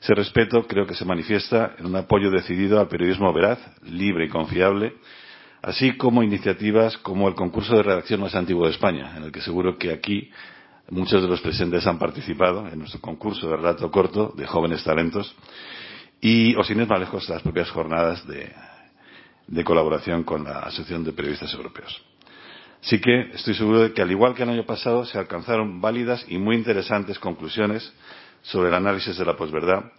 Ese 0.01 0.15
respeto 0.15 0.65
creo 0.65 0.87
que 0.87 0.95
se 0.95 1.05
manifiesta 1.05 1.75
en 1.77 1.85
un 1.85 1.95
apoyo 1.95 2.31
decidido 2.31 2.79
al 2.79 2.87
periodismo 2.87 3.31
veraz, 3.31 3.59
libre 3.83 4.25
y 4.25 4.29
confiable, 4.29 4.95
así 5.61 5.95
como 5.95 6.23
iniciativas 6.23 6.97
como 6.97 7.27
el 7.27 7.35
concurso 7.35 7.75
de 7.75 7.83
redacción 7.83 8.19
más 8.19 8.33
antiguo 8.33 8.65
de 8.65 8.71
España, 8.71 9.15
en 9.15 9.25
el 9.25 9.31
que 9.31 9.41
seguro 9.41 9.77
que 9.77 9.91
aquí 9.91 10.31
muchos 10.89 11.21
de 11.21 11.27
los 11.27 11.39
presentes 11.41 11.85
han 11.85 11.99
participado 11.99 12.67
en 12.67 12.79
nuestro 12.79 12.99
concurso 12.99 13.47
de 13.47 13.57
relato 13.57 13.91
corto 13.91 14.33
de 14.35 14.47
jóvenes 14.47 14.83
talentos 14.83 15.35
y, 16.19 16.55
o 16.55 16.63
sin 16.63 16.81
ir 16.81 16.87
más 16.87 16.99
lejos, 16.99 17.29
las 17.29 17.43
propias 17.43 17.69
jornadas 17.69 18.25
de, 18.27 18.51
de 19.45 19.63
colaboración 19.63 20.23
con 20.23 20.43
la 20.43 20.61
Asociación 20.61 21.03
de 21.03 21.13
Periodistas 21.13 21.53
Europeos. 21.53 22.01
Así 22.83 22.99
que 22.99 23.29
estoy 23.33 23.53
seguro 23.53 23.81
de 23.81 23.93
que, 23.93 24.01
al 24.01 24.09
igual 24.09 24.33
que 24.33 24.41
el 24.41 24.49
año 24.49 24.65
pasado, 24.65 25.05
se 25.05 25.19
alcanzaron 25.19 25.79
válidas 25.79 26.25
y 26.27 26.39
muy 26.39 26.55
interesantes 26.55 27.19
conclusiones 27.19 27.93
sobre 28.41 28.69
el 28.69 28.75
análisis 28.75 29.17
de 29.17 29.25
la 29.25 29.35
posverdad. 29.35 29.91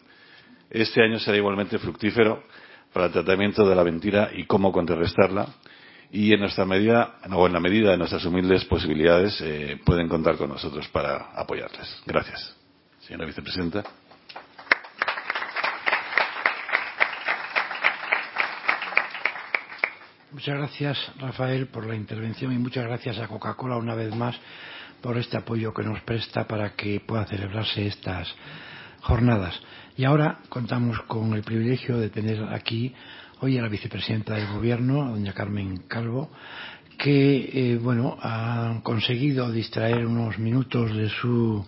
Este 0.70 1.02
año 1.02 1.18
será 1.18 1.36
igualmente 1.36 1.78
fructífero 1.78 2.42
para 2.92 3.06
el 3.06 3.12
tratamiento 3.12 3.68
de 3.68 3.74
la 3.74 3.84
mentira 3.84 4.30
y 4.34 4.44
cómo 4.44 4.72
contrarrestarla. 4.72 5.48
Y 6.10 6.32
en 6.34 6.40
nuestra 6.40 6.66
medida, 6.66 7.14
o 7.30 7.46
en 7.46 7.54
la 7.54 7.60
medida 7.60 7.90
de 7.92 7.96
nuestras 7.96 8.24
humildes 8.26 8.64
posibilidades, 8.66 9.40
eh, 9.40 9.80
pueden 9.84 10.08
contar 10.08 10.36
con 10.36 10.50
nosotros 10.50 10.86
para 10.88 11.30
apoyarles. 11.34 12.02
Gracias. 12.06 12.54
Señora 13.00 13.24
vicepresidenta. 13.24 13.82
Muchas 20.32 20.56
gracias, 20.56 21.12
Rafael, 21.18 21.66
por 21.66 21.86
la 21.86 21.94
intervención 21.94 22.52
y 22.52 22.58
muchas 22.58 22.84
gracias 22.84 23.18
a 23.18 23.28
Coca-Cola 23.28 23.76
una 23.76 23.94
vez 23.94 24.14
más 24.14 24.34
por 25.02 25.18
este 25.18 25.36
apoyo 25.36 25.74
que 25.74 25.82
nos 25.82 26.00
presta 26.02 26.46
para 26.46 26.74
que 26.74 27.00
puedan 27.00 27.26
celebrarse 27.26 27.86
estas 27.86 28.28
jornadas. 29.00 29.60
Y 29.96 30.04
ahora 30.04 30.38
contamos 30.48 31.00
con 31.02 31.34
el 31.34 31.42
privilegio 31.42 31.98
de 31.98 32.08
tener 32.08 32.42
aquí 32.44 32.94
hoy 33.40 33.58
a 33.58 33.62
la 33.62 33.68
vicepresidenta 33.68 34.34
del 34.34 34.46
Gobierno, 34.46 35.10
doña 35.10 35.32
Carmen 35.32 35.82
Calvo, 35.88 36.30
que 36.96 37.50
eh, 37.52 37.78
bueno 37.78 38.16
ha 38.22 38.80
conseguido 38.82 39.50
distraer 39.50 40.06
unos 40.06 40.38
minutos 40.38 40.96
de 40.96 41.08
su 41.08 41.66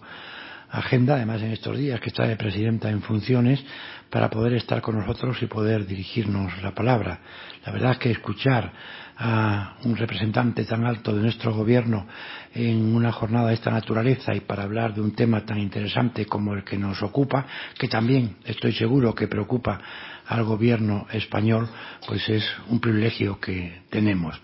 agenda, 0.70 1.16
además 1.16 1.42
en 1.42 1.52
estos 1.52 1.76
días 1.76 2.00
que 2.00 2.08
está 2.08 2.26
de 2.26 2.36
presidenta 2.36 2.90
en 2.90 3.02
funciones, 3.02 3.64
para 4.10 4.30
poder 4.30 4.54
estar 4.54 4.80
con 4.80 4.96
nosotros 4.96 5.42
y 5.42 5.46
poder 5.46 5.86
dirigirnos 5.86 6.62
la 6.62 6.72
palabra. 6.72 7.18
La 7.66 7.72
verdad 7.72 7.92
es 7.92 7.98
que 7.98 8.10
escuchar 8.12 8.72
a 9.16 9.76
un 9.84 9.96
representante 9.96 10.64
tan 10.64 10.84
alto 10.84 11.14
de 11.14 11.22
nuestro 11.22 11.54
gobierno 11.54 12.06
en 12.52 12.94
una 12.94 13.12
jornada 13.12 13.48
de 13.48 13.54
esta 13.54 13.70
naturaleza 13.70 14.34
y 14.34 14.40
para 14.40 14.64
hablar 14.64 14.94
de 14.94 15.00
un 15.00 15.14
tema 15.14 15.44
tan 15.44 15.58
interesante 15.58 16.26
como 16.26 16.54
el 16.54 16.64
que 16.64 16.78
nos 16.78 17.02
ocupa, 17.02 17.46
que 17.78 17.88
también 17.88 18.36
estoy 18.44 18.72
seguro 18.72 19.14
que 19.14 19.28
preocupa 19.28 19.80
al 20.26 20.44
gobierno 20.44 21.06
español, 21.12 21.68
pues 22.06 22.28
es 22.28 22.44
un 22.68 22.80
privilegio 22.80 23.38
que 23.38 23.82
tenemos. 23.90 24.40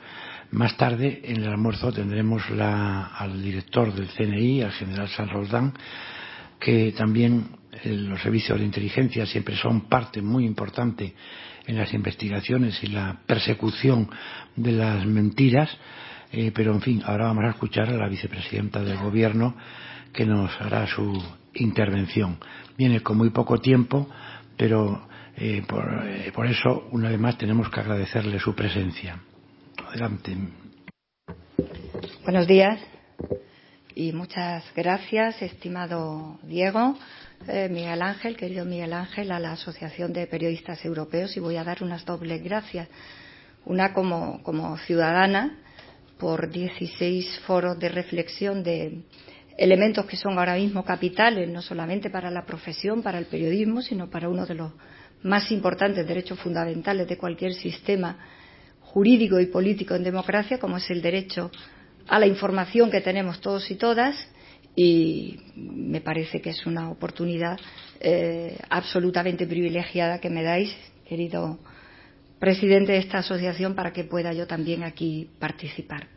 Más 0.52 0.76
tarde, 0.76 1.20
en 1.24 1.42
el 1.42 1.48
almuerzo, 1.48 1.92
tendremos 1.92 2.50
la, 2.50 3.06
al 3.06 3.40
director 3.40 3.92
del 3.94 4.08
CNI, 4.08 4.62
al 4.62 4.72
general 4.72 5.08
San 5.08 5.28
Roldán, 5.28 5.72
que 6.58 6.92
también 6.92 7.59
los 7.84 8.20
servicios 8.20 8.58
de 8.58 8.64
inteligencia 8.64 9.26
siempre 9.26 9.56
son 9.56 9.82
parte 9.88 10.20
muy 10.22 10.44
importante 10.44 11.14
en 11.66 11.76
las 11.76 11.92
investigaciones 11.94 12.82
y 12.82 12.88
la 12.88 13.20
persecución 13.26 14.08
de 14.56 14.72
las 14.72 15.06
mentiras, 15.06 15.76
eh, 16.32 16.52
pero 16.54 16.72
en 16.72 16.80
fin, 16.80 17.02
ahora 17.04 17.26
vamos 17.26 17.44
a 17.44 17.50
escuchar 17.50 17.88
a 17.88 17.96
la 17.96 18.08
vicepresidenta 18.08 18.82
del 18.82 18.98
Gobierno 18.98 19.56
que 20.12 20.26
nos 20.26 20.50
hará 20.60 20.86
su 20.86 21.22
intervención. 21.54 22.38
Viene 22.76 23.00
con 23.00 23.16
muy 23.16 23.30
poco 23.30 23.58
tiempo, 23.58 24.08
pero 24.56 25.08
eh, 25.36 25.62
por, 25.66 26.02
eh, 26.06 26.32
por 26.34 26.46
eso, 26.46 26.88
una 26.90 27.08
vez 27.08 27.18
más, 27.18 27.38
tenemos 27.38 27.70
que 27.70 27.80
agradecerle 27.80 28.38
su 28.38 28.54
presencia. 28.54 29.20
Adelante. 29.88 30.36
Buenos 32.24 32.46
días 32.46 32.80
y 33.94 34.12
muchas 34.12 34.64
gracias, 34.74 35.42
estimado 35.42 36.38
Diego, 36.42 36.96
eh, 36.96 36.98
Miguel 37.46 38.02
Ángel, 38.02 38.36
querido 38.36 38.66
Miguel 38.66 38.92
Ángel, 38.92 39.32
a 39.32 39.40
la 39.40 39.52
Asociación 39.52 40.12
de 40.12 40.26
Periodistas 40.26 40.84
Europeos 40.84 41.34
y 41.36 41.40
voy 41.40 41.56
a 41.56 41.64
dar 41.64 41.82
unas 41.82 42.04
dobles 42.04 42.42
gracias. 42.42 42.86
Una 43.64 43.94
como, 43.94 44.42
como 44.42 44.76
ciudadana 44.78 45.58
por 46.18 46.50
16 46.50 47.40
foros 47.46 47.78
de 47.78 47.88
reflexión 47.88 48.62
de 48.62 49.04
elementos 49.56 50.04
que 50.04 50.16
son 50.16 50.38
ahora 50.38 50.56
mismo 50.56 50.84
capitales, 50.84 51.48
no 51.48 51.62
solamente 51.62 52.10
para 52.10 52.30
la 52.30 52.44
profesión, 52.44 53.02
para 53.02 53.18
el 53.18 53.24
periodismo, 53.24 53.80
sino 53.80 54.10
para 54.10 54.28
uno 54.28 54.44
de 54.44 54.54
los 54.54 54.72
más 55.22 55.50
importantes 55.50 56.06
derechos 56.06 56.38
fundamentales 56.40 57.08
de 57.08 57.16
cualquier 57.16 57.54
sistema 57.54 58.18
jurídico 58.82 59.40
y 59.40 59.46
político 59.46 59.94
en 59.94 60.04
democracia, 60.04 60.58
como 60.58 60.76
es 60.76 60.90
el 60.90 61.00
derecho 61.00 61.50
a 62.06 62.18
la 62.18 62.26
información 62.26 62.90
que 62.90 63.00
tenemos 63.00 63.40
todos 63.40 63.70
y 63.70 63.76
todas 63.76 64.14
y 64.76 65.38
me 65.56 66.00
parece 66.00 66.40
que 66.40 66.50
es 66.50 66.66
una 66.66 66.90
oportunidad 66.90 67.58
eh, 68.00 68.56
absolutamente 68.68 69.46
privilegiada 69.46 70.20
que 70.20 70.30
me 70.30 70.42
dais, 70.42 70.74
querido 71.08 71.58
presidente 72.38 72.92
de 72.92 72.98
esta 72.98 73.18
asociación, 73.18 73.74
para 73.74 73.92
que 73.92 74.04
pueda 74.04 74.32
yo 74.32 74.46
también 74.46 74.82
aquí 74.82 75.28
participar. 75.38 76.08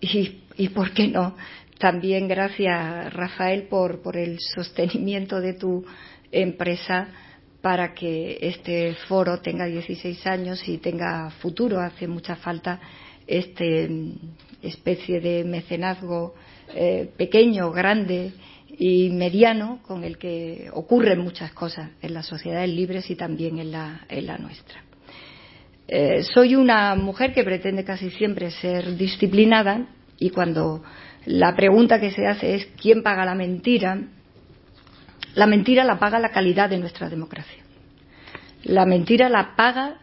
Y, 0.00 0.42
y 0.56 0.68
por 0.68 0.92
qué 0.92 1.08
no, 1.08 1.36
también 1.78 2.28
gracias, 2.28 3.12
Rafael, 3.12 3.64
por, 3.64 4.00
por 4.00 4.16
el 4.16 4.38
sostenimiento 4.40 5.40
de 5.40 5.54
tu 5.54 5.84
empresa 6.32 7.08
para 7.60 7.94
que 7.94 8.38
este 8.40 8.94
foro 9.08 9.40
tenga 9.40 9.66
16 9.66 10.26
años 10.26 10.66
y 10.68 10.78
tenga 10.78 11.30
futuro. 11.42 11.80
Hace 11.80 12.06
mucha 12.06 12.36
falta 12.36 12.80
este 13.26 13.88
especie 14.62 15.20
de 15.20 15.44
mecenazgo 15.44 16.34
eh, 16.74 17.10
pequeño, 17.16 17.70
grande 17.70 18.32
y 18.78 19.10
mediano 19.10 19.80
con 19.86 20.04
el 20.04 20.18
que 20.18 20.68
ocurren 20.72 21.20
muchas 21.20 21.52
cosas 21.52 21.90
en 22.02 22.14
las 22.14 22.26
sociedades 22.26 22.68
libres 22.68 23.10
y 23.10 23.16
también 23.16 23.58
en 23.58 23.70
la, 23.70 24.38
nuestra. 24.38 24.82
Eh, 25.88 26.22
soy 26.22 26.56
una 26.56 26.94
mujer 26.96 27.32
que 27.32 27.44
pretende 27.44 27.84
casi 27.84 28.10
siempre 28.10 28.50
ser 28.50 28.96
disciplinada 28.96 29.86
y 30.18 30.30
cuando 30.30 30.82
la 31.26 31.54
pregunta 31.54 32.00
que 32.00 32.10
se 32.10 32.26
hace 32.26 32.54
es 32.56 32.66
¿quién 32.80 33.02
paga 33.02 33.24
la 33.24 33.34
mentira? 33.34 34.00
La 35.34 35.46
mentira 35.46 35.84
la 35.84 35.98
paga 35.98 36.18
la 36.18 36.30
calidad 36.30 36.68
de 36.68 36.78
nuestra 36.78 37.08
democracia. 37.08 37.62
La 38.64 38.84
mentira 38.84 39.28
la 39.28 39.54
paga 39.54 40.00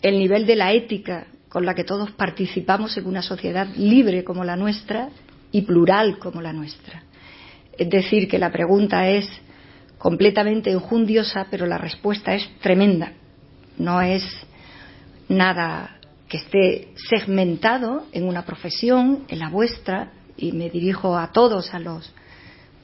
el 0.00 0.18
nivel 0.18 0.46
de 0.46 0.56
la 0.56 0.72
ética 0.72 1.26
con 1.52 1.66
la 1.66 1.74
que 1.74 1.84
todos 1.84 2.10
participamos 2.12 2.96
en 2.96 3.06
una 3.06 3.20
sociedad 3.20 3.68
libre 3.76 4.24
como 4.24 4.42
la 4.42 4.56
nuestra 4.56 5.10
y 5.50 5.60
plural 5.60 6.18
como 6.18 6.40
la 6.40 6.54
nuestra. 6.54 7.02
Es 7.76 7.90
decir, 7.90 8.26
que 8.26 8.38
la 8.38 8.50
pregunta 8.50 9.06
es 9.06 9.28
completamente 9.98 10.70
enjundiosa, 10.70 11.48
pero 11.50 11.66
la 11.66 11.76
respuesta 11.76 12.34
es 12.34 12.48
tremenda. 12.62 13.12
No 13.76 14.00
es 14.00 14.24
nada 15.28 15.98
que 16.26 16.38
esté 16.38 16.88
segmentado 17.10 18.06
en 18.12 18.24
una 18.26 18.46
profesión, 18.46 19.24
en 19.28 19.38
la 19.38 19.50
vuestra, 19.50 20.10
y 20.38 20.52
me 20.52 20.70
dirijo 20.70 21.18
a 21.18 21.32
todos, 21.32 21.74
a 21.74 21.78
los 21.78 22.14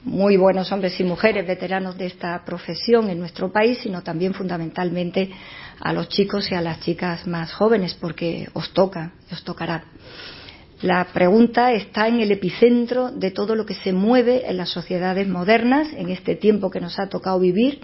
muy 0.05 0.37
buenos 0.37 0.71
hombres 0.73 1.01
y 1.01 1.05
mujeres 1.05 1.47
veteranos 1.47 1.97
de 1.97 2.05
esta 2.05 2.45
profesión 2.45 3.09
en 3.09 3.19
nuestro 3.19 3.51
país, 3.51 3.79
sino 3.79 4.03
también 4.03 4.35
fundamentalmente 4.35 5.31
a 5.81 5.93
los 5.93 6.09
chicos 6.09 6.51
y 6.51 6.55
a 6.55 6.61
las 6.61 6.81
chicas 6.81 7.27
más 7.27 7.53
jóvenes, 7.53 7.95
porque 7.95 8.49
os 8.53 8.73
toca, 8.73 9.13
os 9.31 9.43
tocará. 9.45 9.85
La 10.83 11.05
pregunta 11.13 11.73
está 11.73 12.07
en 12.07 12.21
el 12.21 12.31
epicentro 12.31 13.11
de 13.11 13.33
todo 13.33 13.57
lo 13.57 13.67
que 13.67 13.75
se 13.75 13.93
mueve 13.93 14.49
en 14.49 14.57
las 14.57 14.69
sociedades 14.69 15.27
modernas 15.27 15.89
en 15.93 16.11
este 16.11 16.37
tiempo 16.37 16.71
que 16.71 16.81
nos 16.81 17.01
ha 17.01 17.09
tocado 17.09 17.41
vivir 17.41 17.81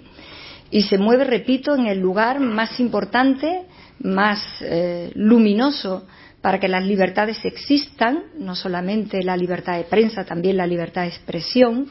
y 0.71 0.83
se 0.83 0.97
mueve, 0.97 1.25
repito, 1.25 1.75
en 1.75 1.87
el 1.87 1.99
lugar 1.99 2.39
más 2.39 2.79
importante, 2.79 3.63
más 3.99 4.41
eh, 4.61 5.11
luminoso 5.13 6.05
para 6.41 6.59
que 6.59 6.67
las 6.67 6.85
libertades 6.85 7.43
existan, 7.43 8.23
no 8.37 8.55
solamente 8.55 9.23
la 9.23 9.35
libertad 9.35 9.77
de 9.77 9.83
prensa, 9.83 10.25
también 10.25 10.57
la 10.57 10.67
libertad 10.67 11.01
de 11.01 11.09
expresión, 11.09 11.87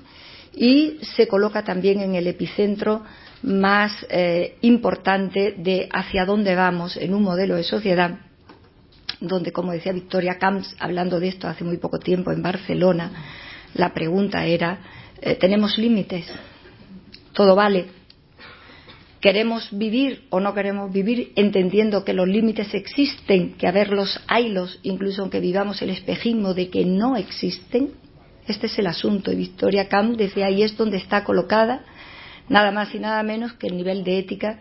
y 0.55 0.99
se 1.17 1.27
coloca 1.27 1.65
también 1.65 2.01
en 2.01 2.15
el 2.15 2.27
epicentro 2.29 3.03
más 3.45 3.93
eh, 4.09 4.57
importante 4.63 5.55
de 5.59 5.87
hacia 5.93 6.25
dónde 6.25 6.55
vamos 6.55 6.97
en 6.97 7.13
un 7.13 7.23
modelo 7.23 7.57
de 7.57 7.63
sociedad 7.63 8.19
donde, 9.21 9.53
como 9.53 9.73
decía 9.73 9.93
Victoria 9.93 10.39
Camps, 10.39 10.75
hablando 10.79 11.21
de 11.21 11.29
esto 11.29 11.47
hace 11.47 11.63
muy 11.63 11.77
poco 11.77 11.99
tiempo 11.99 12.33
en 12.33 12.43
Barcelona, 12.43 13.11
la 13.75 13.93
pregunta 13.93 14.47
era, 14.47 14.79
eh, 15.21 15.35
¿tenemos 15.35 15.77
límites? 15.77 16.27
¿Todo 17.33 17.55
vale? 17.55 17.87
¿Queremos 19.21 19.69
vivir 19.73 20.25
o 20.31 20.41
no 20.41 20.55
queremos 20.55 20.91
vivir 20.91 21.33
entendiendo 21.37 22.05
que 22.05 22.13
los 22.15 22.29
límites 22.29 22.73
existen, 22.73 23.55
que 23.55 23.67
a 23.67 23.73
verlos 23.73 24.21
haylos, 24.27 24.81
incluso 24.83 25.23
aunque 25.23 25.41
vivamos 25.41 25.83
el 25.83 25.91
espejismo 25.91 26.55
de 26.55 26.71
que 26.71 26.85
no 26.85 27.17
existen? 27.17 27.93
Este 28.47 28.67
es 28.67 28.79
el 28.79 28.87
asunto. 28.87 29.33
Y 29.33 29.37
Victoria 29.37 29.89
Camps 29.89 30.19
decía, 30.19 30.47
ahí 30.47 30.63
es 30.63 30.77
donde 30.77 30.99
está 30.99 31.25
colocada 31.25 31.85
nada 32.49 32.71
más 32.71 32.95
y 32.95 32.99
nada 32.99 33.23
menos 33.23 33.53
que 33.55 33.67
el 33.67 33.77
nivel 33.77 34.05
de 34.05 34.19
ética 34.19 34.59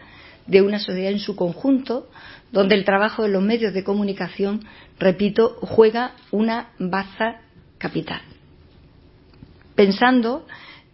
de 0.47 0.61
una 0.61 0.79
sociedad 0.79 1.11
en 1.11 1.19
su 1.19 1.35
conjunto, 1.35 2.09
donde 2.51 2.75
el 2.75 2.85
trabajo 2.85 3.23
de 3.23 3.29
los 3.29 3.41
medios 3.41 3.73
de 3.73 3.83
comunicación, 3.83 4.65
repito, 4.99 5.57
juega 5.61 6.13
una 6.31 6.69
baza 6.79 7.41
capital. 7.77 8.21
Pensando 9.75 10.45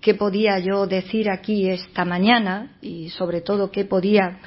qué 0.02 0.14
podía 0.14 0.60
yo 0.60 0.88
decir 0.88 1.30
aquí 1.30 1.70
esta 1.70 2.06
mañana 2.06 2.78
y 2.82 3.10
sobre 3.10 3.42
todo 3.42 3.72
qué 3.72 3.86
podía 3.86 4.40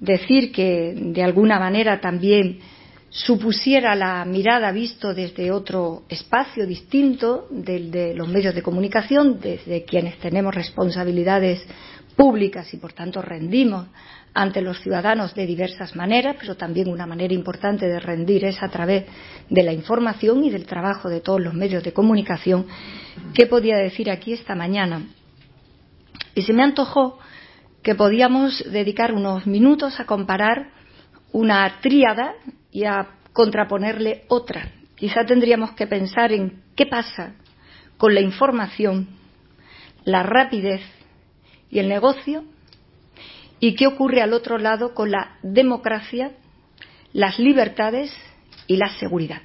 decir 0.00 0.52
que 0.52 0.94
de 0.96 1.22
alguna 1.22 1.58
manera 1.58 2.00
también 2.00 2.60
supusiera 3.10 3.94
la 3.94 4.24
mirada 4.24 4.72
visto 4.72 5.14
desde 5.14 5.50
otro 5.50 6.02
espacio 6.08 6.66
distinto 6.66 7.46
del 7.50 7.90
de 7.90 8.14
los 8.14 8.28
medios 8.28 8.54
de 8.54 8.62
comunicación, 8.62 9.40
desde 9.40 9.84
quienes 9.84 10.18
tenemos 10.18 10.54
responsabilidades 10.54 11.66
públicas 12.16 12.72
y 12.72 12.78
por 12.78 12.92
tanto 12.92 13.22
rendimos 13.22 13.86
ante 14.34 14.60
los 14.60 14.80
ciudadanos 14.80 15.34
de 15.34 15.46
diversas 15.46 15.96
maneras, 15.96 16.36
pero 16.38 16.56
también 16.56 16.88
una 16.88 17.06
manera 17.06 17.32
importante 17.32 17.86
de 17.86 17.98
rendir 17.98 18.44
es 18.44 18.62
a 18.62 18.68
través 18.68 19.06
de 19.48 19.62
la 19.62 19.72
información 19.72 20.44
y 20.44 20.50
del 20.50 20.66
trabajo 20.66 21.08
de 21.08 21.20
todos 21.20 21.40
los 21.40 21.54
medios 21.54 21.82
de 21.82 21.94
comunicación. 21.94 22.66
¿Qué 23.32 23.46
podía 23.46 23.76
decir 23.76 24.10
aquí 24.10 24.34
esta 24.34 24.54
mañana? 24.54 25.06
Y 26.34 26.42
se 26.42 26.52
me 26.52 26.62
antojó 26.62 27.18
que 27.82 27.94
podíamos 27.94 28.62
dedicar 28.70 29.14
unos 29.14 29.46
minutos 29.46 29.98
a 30.00 30.04
comparar 30.04 30.70
una 31.32 31.80
tríada 31.80 32.34
y 32.76 32.84
a 32.84 33.08
contraponerle 33.32 34.24
otra. 34.28 34.70
Quizá 34.96 35.24
tendríamos 35.24 35.70
que 35.72 35.86
pensar 35.86 36.30
en 36.30 36.62
qué 36.76 36.84
pasa 36.84 37.32
con 37.96 38.14
la 38.14 38.20
información, 38.20 39.08
la 40.04 40.22
rapidez 40.22 40.82
y 41.70 41.78
el 41.78 41.88
negocio 41.88 42.44
y 43.60 43.76
qué 43.76 43.86
ocurre 43.86 44.20
al 44.20 44.34
otro 44.34 44.58
lado 44.58 44.92
con 44.92 45.10
la 45.10 45.38
democracia, 45.42 46.32
las 47.14 47.38
libertades 47.38 48.14
y 48.66 48.76
la 48.76 48.90
seguridad. 48.98 49.40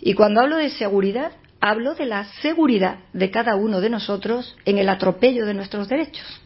Y 0.00 0.14
cuando 0.14 0.40
hablo 0.40 0.58
de 0.58 0.70
seguridad, 0.70 1.32
hablo 1.60 1.96
de 1.96 2.06
la 2.06 2.22
seguridad 2.40 3.00
de 3.14 3.32
cada 3.32 3.56
uno 3.56 3.80
de 3.80 3.90
nosotros 3.90 4.56
en 4.64 4.78
el 4.78 4.88
atropello 4.88 5.44
de 5.44 5.54
nuestros 5.54 5.88
derechos. 5.88 6.40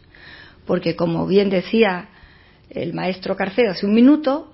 Porque, 0.65 0.97
como 0.97 1.27
bien 1.27 1.51
decía 1.51 2.09
el 2.71 2.95
maestro 2.95 3.37
Carcedo 3.37 3.73
hace 3.73 3.85
un 3.85 3.93
minuto, 3.93 4.52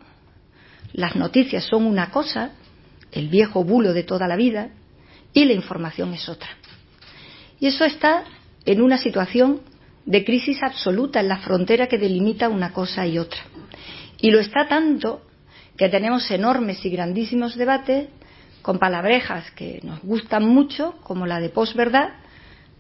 las 0.93 1.17
noticias 1.17 1.65
son 1.65 1.87
una 1.87 2.11
cosa, 2.11 2.53
el 3.13 3.29
viejo 3.29 3.65
bulo 3.65 3.93
de 3.93 4.03
toda 4.03 4.27
la 4.27 4.37
vida, 4.37 4.71
y 5.33 5.45
la 5.45 5.53
información 5.53 6.15
es 6.15 6.29
otra. 6.29 6.49
Y 7.61 7.67
eso 7.67 7.85
está 7.85 8.25
en 8.65 8.81
una 8.81 8.99
situación 8.99 9.61
de 10.05 10.25
crisis 10.25 10.63
absoluta 10.63 11.21
en 11.21 11.29
la 11.29 11.39
frontera 11.39 11.87
que 11.87 11.99
delimita 11.99 12.49
una 12.49 12.73
cosa 12.73 13.07
y 13.07 13.19
otra. 13.19 13.41
Y 14.21 14.31
lo 14.31 14.41
está 14.41 14.67
tanto 14.69 15.23
que 15.77 15.89
tenemos 15.89 16.31
enormes 16.31 16.85
y 16.85 16.91
grandísimos 16.91 17.57
debates 17.57 18.09
con 18.63 18.79
palabrejas 18.79 19.51
que 19.53 19.81
nos 19.83 20.01
gustan 20.03 20.47
mucho, 20.47 20.95
como 21.03 21.27
la 21.27 21.41
de 21.41 21.51
posverdad, 21.51 22.09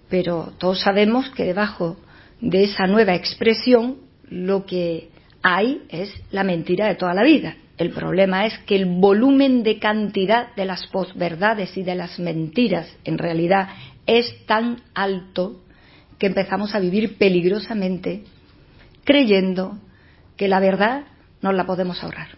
pero 0.08 0.52
todos 0.58 0.80
sabemos 0.80 1.30
que 1.30 1.44
debajo 1.44 1.96
de 2.40 2.64
esa 2.64 2.86
nueva 2.86 3.14
expresión 3.14 3.98
lo 4.28 4.64
que 4.66 5.10
hay 5.42 5.82
es 5.88 6.12
la 6.30 6.44
mentira 6.44 6.88
de 6.88 6.96
toda 6.96 7.14
la 7.14 7.22
vida. 7.22 7.56
El 7.78 7.90
problema 7.90 8.44
es 8.44 8.58
que 8.60 8.74
el 8.74 8.86
volumen 8.86 9.62
de 9.62 9.78
cantidad 9.78 10.54
de 10.56 10.64
las 10.64 10.88
posverdades 10.88 11.76
y 11.76 11.84
de 11.84 11.94
las 11.94 12.18
mentiras 12.18 12.92
en 13.04 13.18
realidad 13.18 13.68
es 14.04 14.44
tan 14.46 14.82
alto 14.94 15.62
que 16.18 16.26
empezamos 16.26 16.74
a 16.74 16.80
vivir 16.80 17.16
peligrosamente 17.16 18.24
creyendo 19.04 19.78
que 20.36 20.48
la 20.48 20.60
verdad 20.60 21.04
no 21.40 21.52
la 21.52 21.66
podemos 21.66 22.02
ahorrar. 22.02 22.28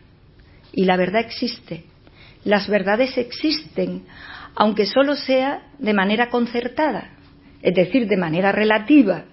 Y 0.72 0.84
la 0.84 0.96
verdad 0.96 1.22
existe. 1.22 1.84
Las 2.44 2.68
verdades 2.68 3.16
existen, 3.16 4.04
aunque 4.54 4.86
solo 4.86 5.16
sea 5.16 5.62
de 5.78 5.94
manera 5.94 6.28
concertada, 6.28 7.12
es 7.62 7.74
decir, 7.74 8.06
de 8.08 8.16
manera 8.16 8.52
relativa, 8.52 9.24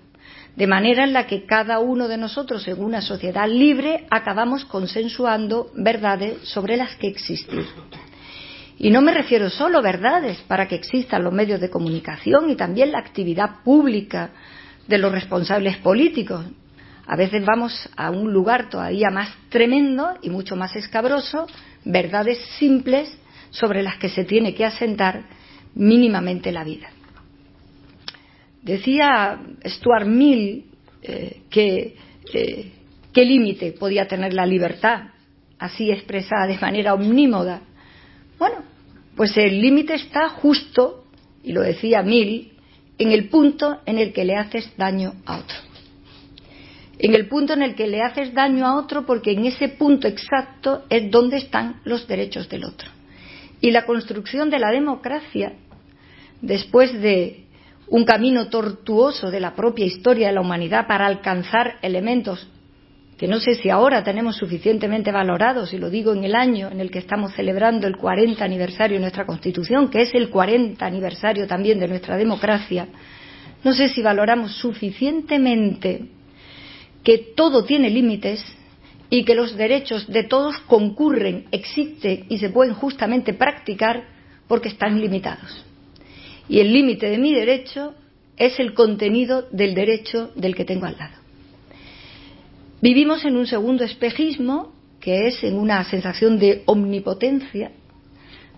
de 0.57 0.65
manera 0.65 1.03
en 1.03 1.13
la 1.13 1.27
que 1.27 1.45
cada 1.45 1.77
uno 1.77 2.07
de 2.07 2.17
nosotros 2.17 2.67
en 2.67 2.83
una 2.83 2.99
sociedad 2.99 3.47
libre 3.47 4.07
acabamos 4.09 4.65
consensuando 4.65 5.69
verdades 5.75 6.39
sobre 6.49 6.75
las 6.77 6.95
que 6.95 7.07
existen. 7.07 7.63
Y 8.79 8.89
no 8.89 9.01
me 9.01 9.13
refiero 9.13 9.51
solo 9.51 9.77
a 9.77 9.81
verdades 9.81 10.39
para 10.47 10.67
que 10.67 10.73
existan 10.73 11.23
los 11.23 11.31
medios 11.31 11.61
de 11.61 11.69
comunicación 11.69 12.49
y 12.49 12.55
también 12.55 12.91
la 12.91 12.97
actividad 12.97 13.61
pública 13.63 14.31
de 14.87 14.97
los 14.97 15.11
responsables 15.11 15.77
políticos. 15.77 16.43
A 17.05 17.15
veces 17.15 17.45
vamos 17.45 17.89
a 17.95 18.09
un 18.09 18.33
lugar 18.33 18.67
todavía 18.67 19.11
más 19.11 19.29
tremendo 19.49 20.15
y 20.23 20.31
mucho 20.31 20.55
más 20.55 20.75
escabroso, 20.75 21.45
verdades 21.85 22.39
simples 22.57 23.15
sobre 23.51 23.83
las 23.83 23.97
que 23.97 24.09
se 24.09 24.23
tiene 24.23 24.55
que 24.55 24.65
asentar 24.65 25.23
mínimamente 25.75 26.51
la 26.51 26.63
vida. 26.63 26.89
Decía 28.61 29.39
Stuart 29.65 30.07
Mill 30.07 30.65
eh, 31.01 31.41
que 31.49 31.95
eh, 32.33 32.71
qué 33.13 33.25
límite 33.25 33.71
podía 33.71 34.07
tener 34.07 34.33
la 34.33 34.45
libertad, 34.45 35.09
así 35.57 35.91
expresada 35.91 36.47
de 36.47 36.57
manera 36.59 36.93
omnímoda, 36.93 37.61
bueno, 38.37 38.57
pues 39.15 39.35
el 39.37 39.61
límite 39.61 39.95
está 39.95 40.29
justo, 40.29 41.05
y 41.43 41.51
lo 41.51 41.61
decía 41.61 42.03
Mill, 42.03 42.51
en 42.99 43.11
el 43.11 43.29
punto 43.29 43.81
en 43.85 43.97
el 43.97 44.13
que 44.13 44.25
le 44.25 44.35
haces 44.35 44.71
daño 44.77 45.13
a 45.25 45.39
otro. 45.39 45.57
en 46.99 47.13
el 47.13 47.27
punto 47.27 47.53
en 47.53 47.61
el 47.61 47.75
que 47.75 47.87
le 47.87 48.01
haces 48.01 48.33
daño 48.33 48.65
a 48.65 48.75
otro 48.75 49.05
porque 49.05 49.31
en 49.31 49.45
ese 49.45 49.69
punto 49.69 50.07
exacto 50.07 50.85
es 50.89 51.11
donde 51.11 51.37
están 51.37 51.79
los 51.83 52.07
derechos 52.07 52.49
del 52.49 52.63
otro. 52.63 52.89
Y 53.61 53.71
la 53.71 53.85
construcción 53.85 54.49
de 54.49 54.59
la 54.59 54.71
democracia, 54.71 55.53
después 56.41 56.99
de 56.99 57.46
un 57.89 58.06
camino 58.06 58.50
tortuoso 58.50 59.32
de 59.32 59.39
la 59.39 59.56
propia 59.56 59.86
historia 59.86 60.28
de 60.28 60.34
la 60.34 60.41
humanidad 60.41 60.88
para 60.88 61.06
alcanzar 61.06 61.78
elementos 61.82 62.47
que 63.17 63.28
no 63.28 63.39
sé 63.39 63.56
si 63.56 63.69
ahora 63.69 64.04
tenemos 64.04 64.38
suficientemente 64.38 65.12
valorados, 65.12 65.73
y 65.73 65.80
lo 65.80 65.89
digo 65.89 66.13
en 66.13 66.23
el 66.23 66.36
año 66.36 66.69
en 66.71 66.80
el 66.80 66.91
que 66.91 67.00
estamos 67.00 67.34
celebrando 67.34 67.88
el 67.88 67.97
40 67.97 68.45
aniversario 68.45 68.97
de 68.97 69.02
nuestra 69.02 69.26
Constitución, 69.26 69.89
que 69.89 70.04
es 70.04 70.13
el 70.13 70.30
40 70.30 70.86
aniversario 70.86 71.47
también 71.47 71.80
de 71.80 71.88
nuestra 71.88 72.15
democracia, 72.15 72.88
no 73.63 73.73
sé 73.73 73.89
si 73.89 74.04
valoramos 74.04 74.56
suficientemente 74.58 76.10
que 77.04 77.34
todo 77.36 77.63
tiene 77.63 77.89
límites 77.89 78.45
y 79.10 79.23
que 79.23 79.34
los 79.34 79.58
derechos 79.58 80.08
de 80.08 80.23
todos 80.23 80.60
concurren, 80.67 81.45
existen 81.52 82.26
y 82.30 82.38
se 82.38 82.50
pueden 82.50 82.76
justamente 82.76 83.34
practicar 83.34 84.04
porque 84.47 84.69
están 84.69 85.02
limitados. 85.02 85.66
Y 86.49 86.60
el 86.60 86.71
límite 86.71 87.10
de 87.10 87.17
mi 87.17 87.33
derecho 87.33 87.93
es 88.38 88.60
el 88.60 88.73
contenido 88.73 89.47
del 89.51 89.73
derecho 89.73 90.31
del 90.36 90.55
que 90.55 90.65
tengo 90.65 90.86
al 90.86 90.97
lado. 90.97 91.15
Vivimos 92.81 93.25
en 93.25 93.36
un 93.36 93.47
segundo 93.47 93.83
espejismo, 93.83 94.71
que 94.99 95.27
es 95.27 95.43
en 95.43 95.57
una 95.57 95.83
sensación 95.83 96.38
de 96.38 96.63
omnipotencia 96.65 97.71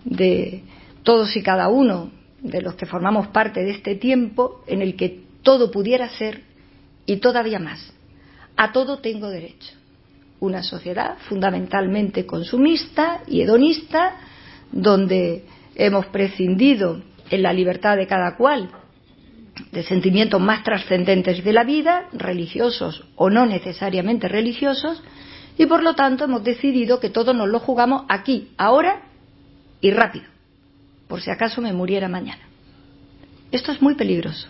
de 0.04 0.62
todos 1.02 1.34
y 1.36 1.42
cada 1.42 1.68
uno 1.68 2.10
de 2.40 2.62
los 2.62 2.74
que 2.74 2.86
formamos 2.86 3.28
parte 3.28 3.62
de 3.62 3.70
este 3.70 3.94
tiempo 3.94 4.62
en 4.66 4.82
el 4.82 4.96
que 4.96 5.20
todo 5.42 5.70
pudiera 5.70 6.08
ser 6.10 6.42
y 7.06 7.16
todavía 7.16 7.58
más 7.58 7.92
a 8.60 8.72
todo 8.72 8.98
tengo 8.98 9.30
derecho. 9.30 9.72
Una 10.38 10.62
sociedad 10.62 11.16
fundamentalmente 11.28 12.26
consumista 12.26 13.22
y 13.26 13.40
hedonista, 13.40 14.16
donde 14.70 15.44
hemos 15.74 16.04
prescindido 16.06 17.00
en 17.30 17.42
la 17.42 17.52
libertad 17.52 17.96
de 17.96 18.06
cada 18.06 18.36
cual 18.36 18.70
de 19.72 19.82
sentimientos 19.82 20.40
más 20.40 20.64
trascendentes 20.64 21.44
de 21.44 21.52
la 21.52 21.64
vida, 21.64 22.08
religiosos 22.12 23.04
o 23.16 23.30
no 23.30 23.46
necesariamente 23.46 24.28
religiosos, 24.28 25.02
y 25.58 25.66
por 25.66 25.82
lo 25.82 25.94
tanto 25.94 26.24
hemos 26.24 26.42
decidido 26.42 27.00
que 27.00 27.10
todo 27.10 27.34
nos 27.34 27.48
lo 27.48 27.60
jugamos 27.60 28.04
aquí, 28.08 28.48
ahora 28.56 29.02
y 29.80 29.90
rápido, 29.90 30.26
por 31.08 31.20
si 31.20 31.30
acaso 31.30 31.60
me 31.60 31.72
muriera 31.72 32.08
mañana. 32.08 32.42
Esto 33.52 33.72
es 33.72 33.82
muy 33.82 33.94
peligroso. 33.94 34.48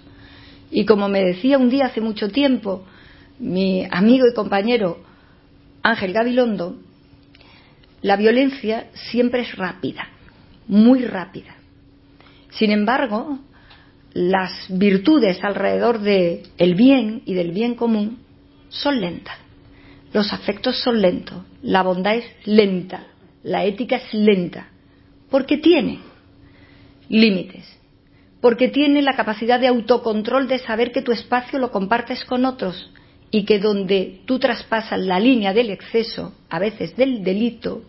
Y 0.70 0.84
como 0.84 1.08
me 1.08 1.24
decía 1.24 1.58
un 1.58 1.70
día 1.70 1.86
hace 1.86 2.00
mucho 2.00 2.28
tiempo 2.28 2.84
mi 3.38 3.86
amigo 3.90 4.26
y 4.30 4.34
compañero 4.34 5.02
Ángel 5.82 6.12
Gabilondo, 6.12 6.76
la 8.02 8.16
violencia 8.16 8.88
siempre 8.92 9.42
es 9.42 9.56
rápida, 9.56 10.08
muy 10.68 11.04
rápida. 11.04 11.56
Sin 12.50 12.70
embargo, 12.70 13.38
las 14.12 14.66
virtudes 14.68 15.42
alrededor 15.42 16.00
del 16.00 16.42
el 16.58 16.74
bien 16.74 17.22
y 17.26 17.34
del 17.34 17.52
bien 17.52 17.74
común 17.74 18.18
son 18.68 19.00
lentas. 19.00 19.36
Los 20.12 20.32
afectos 20.32 20.80
son 20.82 21.00
lentos, 21.00 21.44
la 21.62 21.82
bondad 21.82 22.16
es 22.16 22.24
lenta, 22.44 23.06
la 23.44 23.64
ética 23.64 23.96
es 23.96 24.12
lenta, 24.12 24.68
porque 25.30 25.58
tiene 25.58 26.00
límites, 27.08 27.64
porque 28.40 28.68
tiene 28.68 29.02
la 29.02 29.14
capacidad 29.14 29.60
de 29.60 29.68
autocontrol 29.68 30.48
de 30.48 30.58
saber 30.58 30.90
que 30.90 31.02
tu 31.02 31.12
espacio 31.12 31.60
lo 31.60 31.70
compartes 31.70 32.24
con 32.24 32.44
otros 32.44 32.90
y 33.30 33.44
que 33.44 33.60
donde 33.60 34.22
tú 34.26 34.40
traspasas 34.40 34.98
la 34.98 35.20
línea 35.20 35.52
del 35.52 35.70
exceso, 35.70 36.34
a 36.48 36.58
veces 36.58 36.96
del 36.96 37.22
delito, 37.22 37.82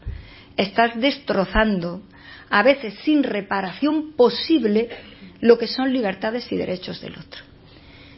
estás 0.58 1.00
destrozando, 1.00 2.02
a 2.52 2.64
veces 2.64 2.94
sin 3.04 3.24
reparación 3.24 4.14
posible, 4.14 4.90
lo 5.40 5.58
que 5.58 5.68
son 5.68 5.92
libertades 5.92 6.52
y 6.52 6.58
derechos 6.58 7.02
del 7.02 7.14
otro. 7.14 7.42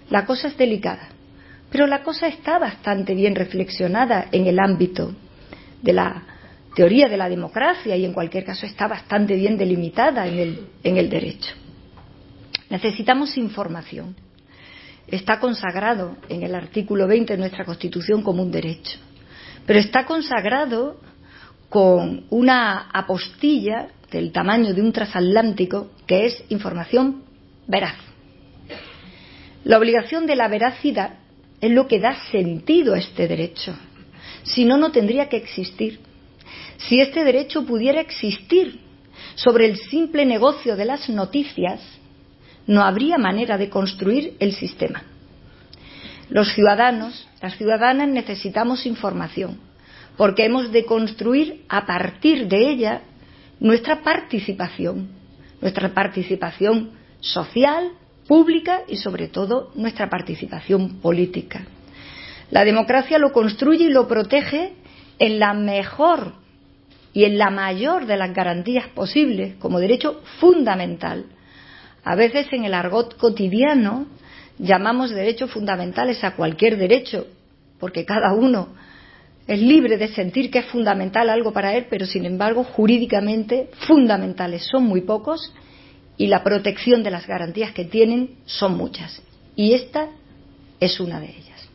La 0.09 0.25
cosa 0.25 0.49
es 0.49 0.57
delicada, 0.57 1.09
pero 1.71 1.87
la 1.87 2.03
cosa 2.03 2.27
está 2.27 2.59
bastante 2.59 3.13
bien 3.13 3.35
reflexionada 3.35 4.27
en 4.31 4.47
el 4.47 4.59
ámbito 4.59 5.15
de 5.81 5.93
la 5.93 6.23
teoría 6.75 7.07
de 7.07 7.17
la 7.17 7.29
democracia 7.29 7.95
y 7.95 8.03
en 8.03 8.13
cualquier 8.13 8.43
caso 8.43 8.65
está 8.65 8.87
bastante 8.87 9.35
bien 9.35 9.57
delimitada 9.57 10.27
en 10.27 10.39
el, 10.39 10.67
en 10.83 10.97
el 10.97 11.09
derecho. 11.09 11.53
Necesitamos 12.69 13.37
información 13.37 14.15
está 15.07 15.39
consagrado 15.39 16.17
en 16.29 16.43
el 16.43 16.55
artículo 16.55 17.07
20 17.07 17.33
de 17.33 17.39
nuestra 17.39 17.65
Constitución 17.65 18.23
como 18.23 18.41
un 18.41 18.51
derecho, 18.51 18.99
pero 19.65 19.79
está 19.79 20.05
consagrado 20.05 20.99
con 21.69 22.25
una 22.29 22.89
apostilla 22.91 23.89
del 24.13 24.31
tamaño 24.31 24.73
de 24.73 24.81
un 24.81 24.93
transatlántico 24.93 25.91
que 26.07 26.27
es 26.27 26.43
información 26.49 27.23
veraz. 27.67 27.97
La 29.65 29.77
obligación 29.77 30.25
de 30.25 30.35
la 30.35 30.47
veracidad 30.47 31.15
es 31.59 31.71
lo 31.71 31.87
que 31.87 31.99
da 31.99 32.15
sentido 32.31 32.93
a 32.93 32.99
este 32.99 33.27
derecho. 33.27 33.75
Si 34.43 34.65
no, 34.65 34.77
no 34.77 34.91
tendría 34.91 35.29
que 35.29 35.37
existir. 35.37 35.99
Si 36.77 36.99
este 36.99 37.23
derecho 37.23 37.65
pudiera 37.65 38.01
existir 38.01 38.79
sobre 39.35 39.65
el 39.65 39.77
simple 39.77 40.25
negocio 40.25 40.75
de 40.75 40.85
las 40.85 41.09
noticias, 41.09 41.81
no 42.67 42.83
habría 42.83 43.17
manera 43.17 43.57
de 43.57 43.69
construir 43.69 44.35
el 44.39 44.53
sistema. 44.53 45.03
Los 46.29 46.53
ciudadanos, 46.53 47.27
las 47.41 47.57
ciudadanas 47.57 48.09
necesitamos 48.09 48.85
información, 48.85 49.59
porque 50.17 50.45
hemos 50.45 50.71
de 50.71 50.85
construir 50.85 51.63
a 51.69 51.85
partir 51.85 52.47
de 52.47 52.69
ella 52.69 53.01
nuestra 53.59 54.01
participación, 54.01 55.09
nuestra 55.61 55.93
participación 55.93 56.91
social, 57.19 57.91
pública 58.27 58.81
y 58.87 58.97
sobre 58.97 59.27
todo 59.27 59.71
nuestra 59.75 60.09
participación 60.09 61.01
política. 61.01 61.65
La 62.51 62.63
democracia 62.63 63.17
lo 63.17 63.31
construye 63.31 63.85
y 63.85 63.89
lo 63.89 64.07
protege 64.07 64.73
en 65.19 65.39
la 65.39 65.53
mejor 65.53 66.33
y 67.13 67.25
en 67.25 67.37
la 67.37 67.49
mayor 67.49 68.05
de 68.05 68.17
las 68.17 68.33
garantías 68.33 68.87
posibles 68.89 69.55
como 69.55 69.79
derecho 69.79 70.21
fundamental 70.39 71.25
a 72.03 72.15
veces 72.15 72.47
en 72.51 72.65
el 72.65 72.73
argot 72.73 73.17
cotidiano 73.17 74.07
llamamos 74.59 75.11
derechos 75.11 75.51
fundamentales 75.51 76.23
a 76.23 76.35
cualquier 76.35 76.77
derecho, 76.77 77.27
porque 77.79 78.05
cada 78.05 78.33
uno 78.33 78.69
es 79.47 79.59
libre 79.59 79.97
de 79.97 80.07
sentir 80.09 80.49
que 80.49 80.59
es 80.59 80.65
fundamental 80.65 81.29
algo 81.29 81.51
para 81.51 81.73
él, 81.73 81.87
pero 81.89 82.05
sin 82.05 82.25
embargo 82.25 82.63
jurídicamente 82.63 83.69
fundamentales 83.87 84.65
son 84.65 84.83
muy 84.83 85.01
pocos 85.01 85.53
y 86.17 86.27
la 86.27 86.43
protección 86.43 87.03
de 87.03 87.11
las 87.11 87.27
garantías 87.27 87.73
que 87.73 87.85
tienen 87.85 88.35
son 88.45 88.77
muchas. 88.77 89.21
Y 89.55 89.73
esta 89.73 90.07
es 90.79 90.99
una 90.99 91.19
de 91.19 91.27
ellas. 91.27 91.69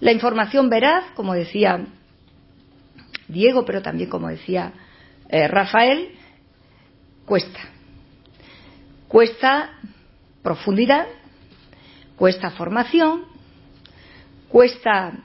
La 0.00 0.12
información 0.12 0.68
veraz, 0.68 1.04
como 1.14 1.34
decía 1.34 1.86
Diego, 3.28 3.64
pero 3.64 3.80
también 3.80 4.10
como 4.10 4.28
decía 4.28 4.72
eh, 5.28 5.48
Rafael, 5.48 6.10
cuesta. 7.24 7.60
Cuesta 9.08 9.70
profundidad, 10.42 11.06
cuesta 12.16 12.50
formación, 12.50 13.22
cuesta, 14.48 15.24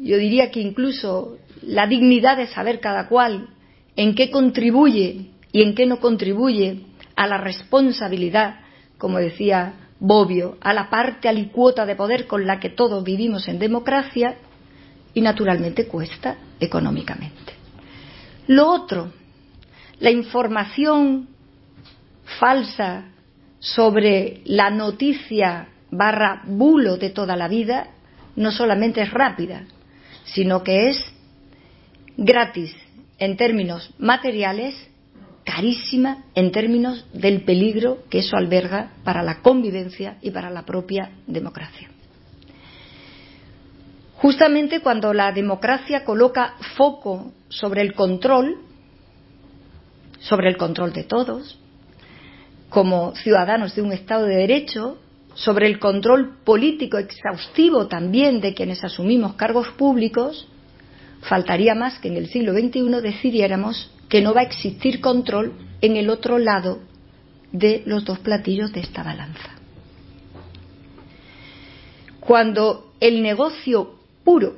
yo 0.00 0.18
diría 0.18 0.50
que 0.50 0.60
incluso 0.60 1.38
la 1.62 1.86
dignidad 1.86 2.36
de 2.36 2.46
saber 2.46 2.80
cada 2.80 3.08
cual 3.08 3.48
en 3.96 4.14
qué 4.14 4.30
contribuye 4.30 5.30
y 5.52 5.62
en 5.62 5.74
qué 5.74 5.86
no 5.86 6.00
contribuye 6.00 6.82
a 7.14 7.26
la 7.26 7.38
responsabilidad, 7.38 8.60
como 8.98 9.18
decía 9.18 9.74
Bobbio, 9.98 10.58
a 10.60 10.74
la 10.74 10.90
parte 10.90 11.28
alicuota 11.28 11.86
de 11.86 11.96
poder 11.96 12.26
con 12.26 12.46
la 12.46 12.60
que 12.60 12.68
todos 12.68 13.02
vivimos 13.02 13.48
en 13.48 13.58
democracia 13.58 14.36
y 15.14 15.22
naturalmente 15.22 15.86
cuesta 15.86 16.36
económicamente. 16.60 17.54
Lo 18.48 18.70
otro, 18.70 19.12
la 19.98 20.10
información 20.10 21.28
falsa 22.38 23.06
sobre 23.58 24.42
la 24.44 24.68
noticia 24.70 25.68
barra 25.90 26.42
bulo 26.46 26.98
de 26.98 27.10
toda 27.10 27.36
la 27.36 27.48
vida 27.48 27.88
no 28.36 28.50
solamente 28.50 29.00
es 29.00 29.10
rápida, 29.10 29.64
sino 30.26 30.62
que 30.62 30.88
es 30.88 31.04
gratis 32.16 32.74
en 33.18 33.36
términos 33.36 33.90
materiales, 33.98 34.74
carísima 35.44 36.24
en 36.34 36.50
términos 36.50 37.06
del 37.12 37.42
peligro 37.42 37.98
que 38.10 38.18
eso 38.18 38.36
alberga 38.36 38.92
para 39.04 39.22
la 39.22 39.40
convivencia 39.40 40.18
y 40.20 40.30
para 40.30 40.50
la 40.50 40.64
propia 40.64 41.10
democracia. 41.26 41.88
Justamente 44.16 44.80
cuando 44.80 45.12
la 45.12 45.30
democracia 45.30 46.04
coloca 46.04 46.54
foco 46.76 47.32
sobre 47.48 47.82
el 47.82 47.94
control, 47.94 48.56
sobre 50.18 50.48
el 50.48 50.56
control 50.56 50.92
de 50.92 51.04
todos, 51.04 51.58
como 52.68 53.14
ciudadanos 53.14 53.74
de 53.76 53.82
un 53.82 53.92
Estado 53.92 54.26
de 54.26 54.36
Derecho 54.36 54.98
sobre 55.36 55.66
el 55.66 55.78
control 55.78 56.38
político 56.44 56.96
exhaustivo 56.98 57.86
también 57.86 58.40
de 58.40 58.54
quienes 58.54 58.82
asumimos 58.82 59.34
cargos 59.34 59.68
públicos, 59.68 60.48
faltaría 61.20 61.74
más 61.74 61.98
que 61.98 62.08
en 62.08 62.16
el 62.16 62.28
siglo 62.28 62.52
XXI 62.52 63.02
decidiéramos 63.02 63.90
que 64.08 64.22
no 64.22 64.32
va 64.32 64.40
a 64.40 64.44
existir 64.44 65.00
control 65.00 65.52
en 65.82 65.96
el 65.96 66.08
otro 66.08 66.38
lado 66.38 66.80
de 67.52 67.82
los 67.84 68.04
dos 68.04 68.18
platillos 68.20 68.72
de 68.72 68.80
esta 68.80 69.02
balanza. 69.02 69.50
Cuando 72.20 72.94
el 72.98 73.22
negocio 73.22 73.98
puro 74.24 74.56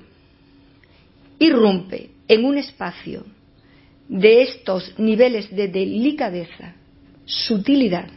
irrumpe 1.41 2.11
en 2.29 2.45
un 2.45 2.57
espacio 2.57 3.25
de 4.09 4.43
estos 4.43 4.95
niveles 4.99 5.51
de 5.55 5.69
delicadeza, 5.69 6.75
sutilidad 7.27 8.09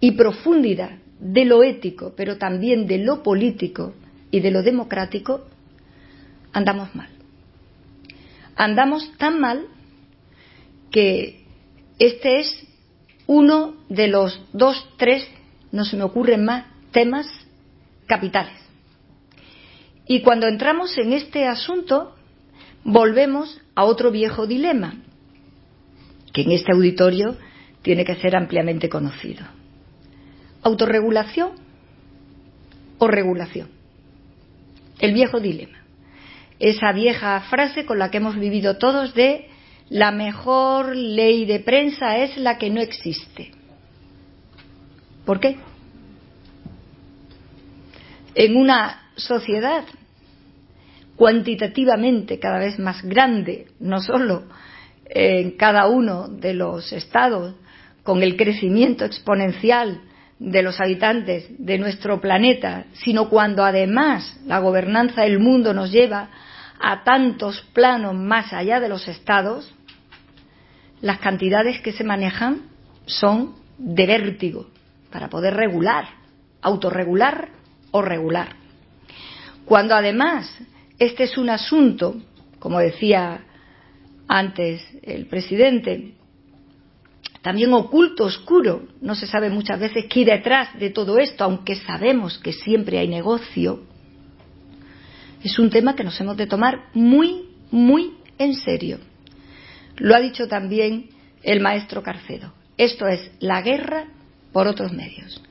y 0.00 0.12
profundidad 0.12 0.98
de 1.18 1.44
lo 1.44 1.62
ético, 1.62 2.14
pero 2.16 2.38
también 2.38 2.86
de 2.86 2.98
lo 2.98 3.22
político 3.22 3.94
y 4.30 4.40
de 4.40 4.50
lo 4.50 4.62
democrático, 4.62 5.46
andamos 6.52 6.94
mal. 6.94 7.08
Andamos 8.56 9.10
tan 9.18 9.40
mal 9.40 9.66
que 10.90 11.44
este 11.98 12.40
es 12.40 12.66
uno 13.26 13.74
de 13.88 14.08
los 14.08 14.40
dos, 14.52 14.88
tres, 14.96 15.28
no 15.72 15.84
se 15.84 15.96
me 15.96 16.04
ocurren 16.04 16.44
más, 16.44 16.66
temas 16.92 17.26
capitales. 18.06 18.60
Y 20.06 20.20
cuando 20.20 20.46
entramos 20.46 20.96
en 20.98 21.12
este 21.12 21.46
asunto, 21.46 22.14
volvemos 22.84 23.60
a 23.74 23.84
otro 23.84 24.10
viejo 24.10 24.46
dilema, 24.46 24.94
que 26.32 26.42
en 26.42 26.52
este 26.52 26.72
auditorio 26.72 27.36
tiene 27.82 28.04
que 28.04 28.16
ser 28.16 28.36
ampliamente 28.36 28.88
conocido. 28.88 29.44
¿Autorregulación 30.64 31.50
o 32.96 33.06
regulación? 33.06 33.68
El 34.98 35.12
viejo 35.12 35.38
dilema. 35.38 35.78
Esa 36.58 36.92
vieja 36.92 37.38
frase 37.50 37.84
con 37.84 37.98
la 37.98 38.10
que 38.10 38.16
hemos 38.16 38.36
vivido 38.36 38.78
todos 38.78 39.14
de 39.14 39.48
la 39.90 40.10
mejor 40.10 40.96
ley 40.96 41.44
de 41.44 41.60
prensa 41.60 42.16
es 42.16 42.38
la 42.38 42.56
que 42.56 42.70
no 42.70 42.80
existe. 42.80 43.50
¿Por 45.26 45.38
qué? 45.38 45.58
En 48.34 48.56
una 48.56 49.10
sociedad 49.16 49.84
cuantitativamente 51.16 52.38
cada 52.38 52.58
vez 52.58 52.78
más 52.78 53.02
grande, 53.02 53.66
no 53.80 54.00
solo 54.00 54.44
en 55.04 55.58
cada 55.58 55.88
uno 55.88 56.28
de 56.28 56.54
los 56.54 56.90
estados, 56.90 57.54
con 58.02 58.22
el 58.22 58.36
crecimiento 58.36 59.04
exponencial 59.04 60.00
de 60.38 60.62
los 60.62 60.80
habitantes 60.80 61.46
de 61.58 61.78
nuestro 61.78 62.20
planeta, 62.20 62.86
sino 62.92 63.28
cuando 63.28 63.64
además 63.64 64.38
la 64.46 64.58
gobernanza 64.58 65.22
del 65.22 65.38
mundo 65.38 65.72
nos 65.72 65.90
lleva 65.92 66.28
a 66.80 67.04
tantos 67.04 67.60
planos 67.72 68.14
más 68.14 68.52
allá 68.52 68.80
de 68.80 68.88
los 68.88 69.06
estados, 69.08 69.72
las 71.00 71.18
cantidades 71.18 71.80
que 71.80 71.92
se 71.92 72.04
manejan 72.04 72.62
son 73.06 73.54
de 73.78 74.06
vértigo 74.06 74.66
para 75.10 75.28
poder 75.28 75.54
regular, 75.54 76.06
autorregular 76.62 77.48
o 77.90 78.02
regular. 78.02 78.56
Cuando 79.64 79.94
además 79.94 80.50
este 80.98 81.24
es 81.24 81.38
un 81.38 81.50
asunto, 81.50 82.16
como 82.58 82.78
decía 82.78 83.40
antes 84.28 84.82
el 85.02 85.26
presidente, 85.26 86.14
también 87.44 87.74
oculto, 87.74 88.24
oscuro. 88.24 88.88
No 89.02 89.14
se 89.14 89.26
sabe 89.26 89.50
muchas 89.50 89.78
veces 89.78 90.06
qué 90.08 90.24
detrás 90.24 90.78
de 90.78 90.88
todo 90.88 91.18
esto, 91.18 91.44
aunque 91.44 91.76
sabemos 91.76 92.38
que 92.38 92.54
siempre 92.54 92.98
hay 92.98 93.06
negocio. 93.06 93.82
Es 95.42 95.58
un 95.58 95.68
tema 95.68 95.94
que 95.94 96.04
nos 96.04 96.18
hemos 96.18 96.38
de 96.38 96.46
tomar 96.46 96.86
muy, 96.94 97.50
muy 97.70 98.14
en 98.38 98.54
serio. 98.54 98.98
Lo 99.96 100.14
ha 100.14 100.20
dicho 100.20 100.48
también 100.48 101.10
el 101.42 101.60
maestro 101.60 102.02
Carcedo. 102.02 102.54
Esto 102.78 103.06
es 103.08 103.30
la 103.40 103.60
guerra 103.60 104.06
por 104.50 104.66
otros 104.66 104.92
medios. 104.92 105.42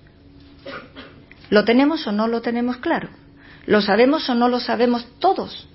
¿Lo 1.51 1.63
tenemos 1.63 2.07
o 2.07 2.11
no 2.11 2.27
lo 2.27 2.41
tenemos 2.41 2.77
claro? 2.77 3.09
¿Lo 3.67 3.83
sabemos 3.83 4.27
o 4.29 4.33
no 4.33 4.49
lo 4.49 4.59
sabemos 4.59 5.05
todos? 5.19 5.69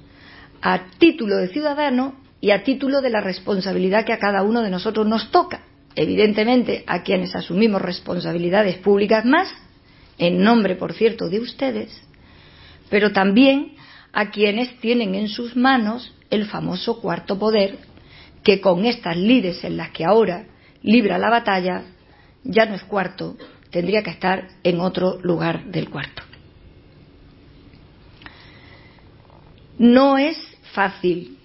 A 0.62 0.90
título 0.98 1.37
de 1.37 1.46
ciudadano 1.46 2.16
y 2.40 2.50
a 2.50 2.64
título 2.64 3.02
de 3.02 3.11
la 3.11 3.20
responsabilidad 3.20 4.04
que 4.04 4.12
a 4.12 4.18
cada 4.18 4.42
uno 4.42 4.62
de 4.62 4.70
nosotros 4.70 5.07
nos 5.07 5.31
toca. 5.31 5.67
Evidentemente, 6.00 6.84
a 6.87 7.02
quienes 7.02 7.34
asumimos 7.34 7.82
responsabilidades 7.82 8.76
públicas 8.78 9.24
más, 9.24 9.52
en 10.16 10.44
nombre, 10.44 10.76
por 10.76 10.92
cierto, 10.92 11.28
de 11.28 11.40
ustedes, 11.40 11.90
pero 12.88 13.11
también 13.11 13.74
a 14.12 14.30
quienes 14.30 14.78
tienen 14.78 15.16
en 15.16 15.26
sus 15.26 15.56
manos 15.56 16.14
el 16.30 16.46
famoso 16.46 17.00
cuarto 17.00 17.37
poder, 17.37 17.78
que 18.44 18.61
con 18.61 18.84
estas 18.84 19.16
lides 19.16 19.64
en 19.64 19.76
las 19.76 19.90
que 19.90 20.04
ahora 20.04 20.46
libra 20.82 21.18
la 21.18 21.30
batalla, 21.30 21.82
ya 22.44 22.64
no 22.66 22.76
es 22.76 22.84
cuarto, 22.84 23.37
tendría 23.70 24.04
que 24.04 24.11
estar 24.11 24.46
en 24.62 24.78
otro 24.78 25.18
lugar 25.22 25.64
del 25.64 25.90
cuarto. 25.90 26.22
No 29.80 30.16
es 30.16 30.38
fácil, 30.74 31.38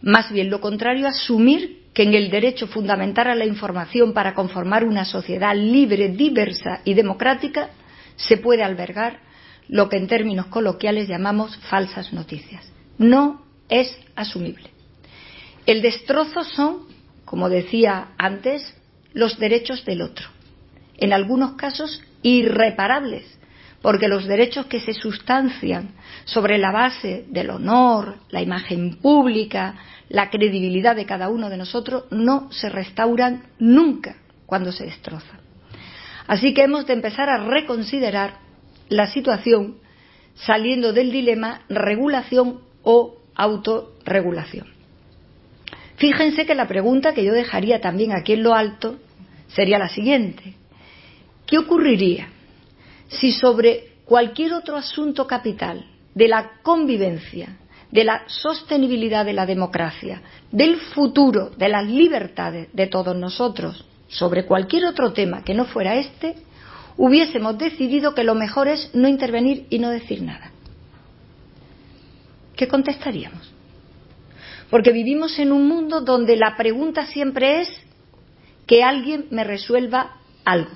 más 0.00 0.32
bien 0.32 0.50
lo 0.50 0.60
contrario, 0.60 1.06
asumir 1.06 1.81
que 1.94 2.02
en 2.04 2.14
el 2.14 2.30
derecho 2.30 2.66
fundamental 2.66 3.28
a 3.28 3.34
la 3.34 3.44
información 3.44 4.12
para 4.12 4.34
conformar 4.34 4.84
una 4.84 5.04
sociedad 5.04 5.54
libre, 5.54 6.08
diversa 6.08 6.80
y 6.84 6.94
democrática 6.94 7.70
se 8.16 8.38
puede 8.38 8.62
albergar 8.62 9.20
lo 9.68 9.88
que 9.88 9.96
en 9.96 10.06
términos 10.06 10.46
coloquiales 10.46 11.08
llamamos 11.08 11.56
falsas 11.68 12.12
noticias. 12.12 12.70
No 12.98 13.42
es 13.68 13.98
asumible. 14.16 14.70
El 15.66 15.82
destrozo 15.82 16.44
son, 16.44 16.86
como 17.24 17.48
decía 17.48 18.08
antes, 18.18 18.74
los 19.12 19.38
derechos 19.38 19.84
del 19.84 20.02
otro, 20.02 20.26
en 20.98 21.12
algunos 21.12 21.54
casos 21.54 22.02
irreparables, 22.22 23.38
porque 23.80 24.08
los 24.08 24.26
derechos 24.26 24.66
que 24.66 24.80
se 24.80 24.94
sustancian 24.94 25.90
sobre 26.24 26.58
la 26.58 26.70
base 26.70 27.24
del 27.28 27.50
honor, 27.50 28.18
la 28.30 28.40
imagen 28.40 28.96
pública, 28.98 29.74
la 30.12 30.28
credibilidad 30.28 30.94
de 30.94 31.06
cada 31.06 31.30
uno 31.30 31.48
de 31.48 31.56
nosotros 31.56 32.04
no 32.10 32.52
se 32.52 32.68
restauran 32.68 33.44
nunca 33.58 34.16
cuando 34.44 34.70
se 34.70 34.84
destrozan. 34.84 35.40
Así 36.26 36.52
que 36.52 36.64
hemos 36.64 36.86
de 36.86 36.92
empezar 36.92 37.30
a 37.30 37.38
reconsiderar 37.38 38.34
la 38.90 39.06
situación 39.06 39.78
saliendo 40.34 40.92
del 40.92 41.10
dilema 41.10 41.62
regulación 41.70 42.60
o 42.82 43.16
autorregulación. 43.34 44.66
Fíjense 45.96 46.44
que 46.44 46.54
la 46.54 46.68
pregunta 46.68 47.14
que 47.14 47.24
yo 47.24 47.32
dejaría 47.32 47.80
también 47.80 48.12
aquí 48.12 48.34
en 48.34 48.42
lo 48.42 48.54
alto 48.54 48.98
sería 49.48 49.78
la 49.78 49.88
siguiente. 49.88 50.56
¿Qué 51.46 51.56
ocurriría 51.56 52.28
si 53.08 53.32
sobre 53.32 53.94
cualquier 54.04 54.52
otro 54.52 54.76
asunto 54.76 55.26
capital 55.26 55.86
de 56.14 56.28
la 56.28 56.60
convivencia, 56.62 57.56
de 57.92 58.04
la 58.04 58.22
sostenibilidad 58.26 59.24
de 59.24 59.34
la 59.34 59.46
democracia, 59.46 60.22
del 60.50 60.76
futuro, 60.76 61.50
de 61.50 61.68
las 61.68 61.86
libertades 61.86 62.68
de 62.72 62.86
todos 62.86 63.14
nosotros, 63.14 63.84
sobre 64.08 64.46
cualquier 64.46 64.86
otro 64.86 65.12
tema 65.12 65.44
que 65.44 65.54
no 65.54 65.66
fuera 65.66 65.96
este, 65.96 66.34
hubiésemos 66.96 67.56
decidido 67.58 68.14
que 68.14 68.24
lo 68.24 68.34
mejor 68.34 68.66
es 68.66 68.90
no 68.94 69.08
intervenir 69.08 69.66
y 69.68 69.78
no 69.78 69.90
decir 69.90 70.22
nada. 70.22 70.50
¿Qué 72.56 72.66
contestaríamos? 72.66 73.52
Porque 74.70 74.92
vivimos 74.92 75.38
en 75.38 75.52
un 75.52 75.68
mundo 75.68 76.00
donde 76.00 76.36
la 76.36 76.56
pregunta 76.56 77.06
siempre 77.06 77.60
es 77.60 77.68
que 78.66 78.82
alguien 78.82 79.26
me 79.30 79.44
resuelva 79.44 80.16
algo. 80.46 80.70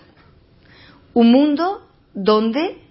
Un 1.15 1.33
mundo 1.33 1.87
donde 2.13 2.86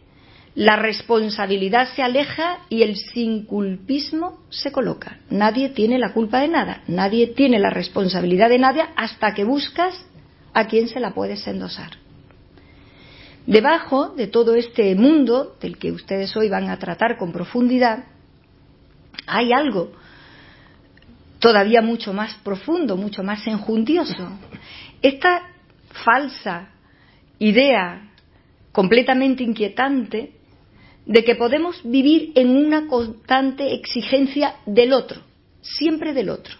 la 0.56 0.78
responsabilidad 0.78 1.90
se 1.96 2.02
aleja 2.02 2.60
y 2.70 2.84
el 2.84 2.96
sinculpismo 2.96 4.40
se 4.50 4.72
coloca. 4.72 5.20
Nadie 5.30 5.70
tiene 5.70 6.00
la 6.00 6.14
culpa 6.14 6.40
de 6.40 6.48
nada, 6.48 6.82
nadie 6.88 7.28
tiene 7.28 7.60
la 7.60 7.70
responsabilidad 7.70 8.50
de 8.50 8.60
nada 8.60 8.94
hasta 8.96 9.34
que 9.34 9.44
buscas 9.44 9.94
a 10.54 10.68
quien 10.68 10.88
se 10.88 11.02
la 11.02 11.14
puedes 11.14 11.46
endosar. 11.46 11.92
Debajo 13.46 14.10
de 14.16 14.28
todo 14.28 14.56
este 14.56 14.96
mundo 14.96 15.58
del 15.62 15.78
que 15.78 15.92
ustedes 15.92 16.36
hoy 16.38 16.50
van 16.50 16.70
a 16.70 16.80
tratar 16.80 17.18
con 17.18 17.34
profundidad, 17.34 18.06
hay 19.28 19.52
algo 19.52 19.92
todavía 21.40 21.82
mucho 21.82 22.14
más 22.14 22.34
profundo, 22.36 22.96
mucho 22.96 23.24
más 23.24 23.46
enjundioso. 23.46 24.40
Esta 25.02 25.42
falsa 26.06 26.70
idea 27.40 28.10
completamente 28.72 29.44
inquietante 29.44 30.35
de 31.06 31.24
que 31.24 31.36
podemos 31.36 31.82
vivir 31.84 32.32
en 32.36 32.50
una 32.50 32.88
constante 32.88 33.74
exigencia 33.74 34.56
del 34.66 34.94
otro, 34.94 35.22
siempre 35.62 36.14
del 36.14 36.30
otro, 36.30 36.56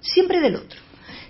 siempre 0.00 0.40
del 0.40 0.56
otro, 0.56 0.78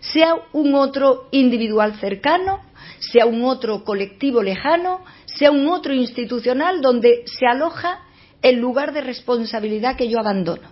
sea 0.00 0.34
un 0.52 0.74
otro 0.74 1.28
individual 1.30 1.98
cercano, 1.98 2.60
sea 2.98 3.26
un 3.26 3.44
otro 3.44 3.84
colectivo 3.84 4.42
lejano, 4.42 5.00
sea 5.24 5.50
un 5.50 5.68
otro 5.68 5.92
institucional 5.92 6.80
donde 6.80 7.24
se 7.26 7.46
aloja 7.46 8.00
el 8.42 8.56
lugar 8.56 8.92
de 8.92 9.00
responsabilidad 9.00 9.96
que 9.96 10.08
yo 10.08 10.18
abandono. 10.18 10.68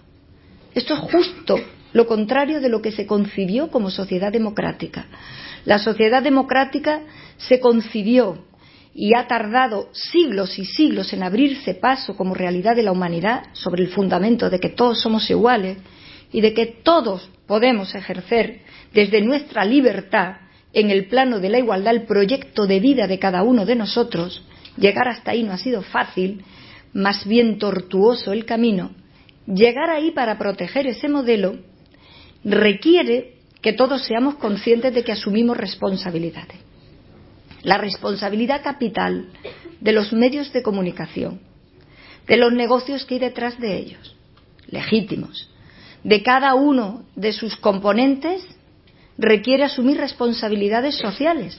Esto 0.75 0.95
es 0.95 1.01
justo 1.01 1.57
lo 1.93 2.07
contrario 2.07 2.61
de 2.61 2.69
lo 2.69 2.83
que 2.83 2.93
se 2.93 3.07
concibió 3.07 3.71
como 3.71 3.91
sociedad 3.91 4.33
democrática. 4.33 5.07
La 5.65 5.79
sociedad 5.79 6.23
democrática 6.23 7.03
se 7.37 7.61
concibió 7.61 8.45
y 8.95 9.15
ha 9.15 9.27
tardado 9.27 9.89
siglos 9.93 10.59
y 10.59 10.65
siglos 10.65 11.13
en 11.13 11.25
abrirse 11.25 11.75
paso 11.75 12.17
como 12.17 12.35
realidad 12.35 12.77
de 12.77 12.85
la 12.85 12.93
humanidad 12.93 13.43
sobre 13.53 13.83
el 13.83 13.89
fundamento 13.89 14.49
de 14.49 14.61
que 14.61 14.69
todos 14.69 15.01
somos 15.03 15.29
iguales 15.29 15.79
y 16.33 16.41
de 16.41 16.55
que 16.55 16.67
todos 16.67 17.29
podemos 17.47 17.95
ejercer 17.95 18.61
desde 18.93 19.21
nuestra 19.21 19.65
libertad 19.65 20.37
en 20.73 20.91
el 20.91 21.09
plano 21.09 21.41
de 21.41 21.49
la 21.49 21.59
igualdad 21.59 21.95
el 21.95 22.07
proyecto 22.07 22.67
de 22.67 22.81
vida 22.81 23.07
de 23.07 23.19
cada 23.19 23.43
uno 23.43 23.67
de 23.67 23.75
nosotros, 23.75 24.45
llegar 24.77 25.09
hasta 25.09 25.33
ahí 25.33 25.43
no 25.43 25.53
ha 25.53 25.59
sido 25.59 25.83
fácil, 25.83 26.45
más 26.93 27.27
bien 27.27 27.59
tortuoso 27.59 28.33
el 28.33 28.45
camino, 28.45 28.93
llegar 29.47 29.91
ahí 29.91 30.13
para 30.13 30.39
proteger 30.39 30.87
ese 30.87 31.09
modelo 31.09 31.59
requiere 32.45 33.35
que 33.61 33.73
todos 33.73 34.05
seamos 34.05 34.37
conscientes 34.37 34.95
de 34.95 35.03
que 35.03 35.13
asumimos 35.13 35.57
responsabilidades. 35.57 36.64
La 37.65 37.79
responsabilidad 37.79 38.63
capital 38.63 39.29
de 39.81 39.93
los 39.93 40.13
medios 40.13 40.53
de 40.53 40.63
comunicación, 40.63 41.41
de 42.27 42.37
los 42.37 42.53
negocios 42.53 43.05
que 43.05 43.15
hay 43.15 43.21
detrás 43.21 43.59
de 43.59 43.77
ellos, 43.79 44.17
legítimos, 44.69 45.51
de 46.03 46.23
cada 46.23 46.55
uno 46.55 47.05
de 47.17 47.33
sus 47.33 47.57
componentes 47.57 48.47
requiere 49.17 49.65
asumir 49.65 49.97
responsabilidades 49.97 50.97
sociales, 50.97 51.57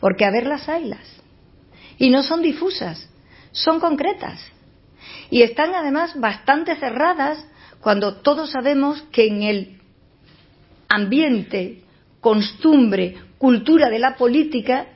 porque 0.00 0.24
a 0.24 0.30
verlas 0.30 0.68
haylas. 0.68 1.20
Y 1.98 2.10
no 2.10 2.22
son 2.22 2.40
difusas, 2.40 3.08
son 3.50 3.80
concretas. 3.80 4.40
Y 5.30 5.42
están 5.42 5.74
además 5.74 6.18
bastante 6.20 6.76
cerradas 6.76 7.44
cuando 7.80 8.16
todos 8.16 8.50
sabemos 8.50 9.02
que 9.10 9.26
en 9.26 9.42
el 9.42 9.80
ambiente, 10.88 11.82
costumbre, 12.20 13.16
cultura 13.38 13.88
de 13.90 13.98
la 13.98 14.16
política, 14.16 14.86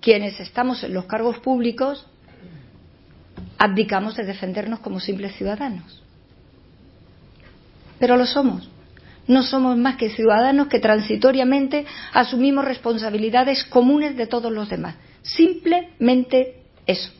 quienes 0.00 0.40
estamos 0.40 0.82
en 0.84 0.94
los 0.94 1.06
cargos 1.06 1.38
públicos 1.38 2.06
abdicamos 3.58 4.16
de 4.16 4.24
defendernos 4.24 4.80
como 4.80 5.00
simples 5.00 5.36
ciudadanos. 5.36 6.02
Pero 7.98 8.16
lo 8.16 8.26
somos 8.26 8.68
no 9.28 9.42
somos 9.42 9.76
más 9.76 9.96
que 9.96 10.10
ciudadanos 10.10 10.68
que 10.68 10.80
transitoriamente 10.80 11.84
asumimos 12.12 12.64
responsabilidades 12.64 13.62
comunes 13.64 14.16
de 14.16 14.26
todos 14.26 14.50
los 14.50 14.68
demás. 14.68 14.96
Simplemente 15.22 16.62
eso. 16.86 17.12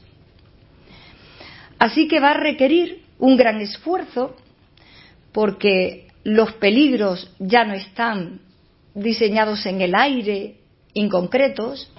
Así 1.79 2.09
que 2.09 2.19
va 2.19 2.31
a 2.31 2.41
requerir 2.41 3.03
un 3.19 3.37
gran 3.37 3.61
esfuerzo 3.61 4.35
porque 5.33 6.09
los 6.25 6.55
peligros 6.55 7.31
ya 7.39 7.65
no 7.65 7.75
están 7.75 8.41
diseñados 8.95 9.67
en 9.67 9.83
el 9.83 9.95
aire, 9.95 10.57
inconcretos. 10.95 11.93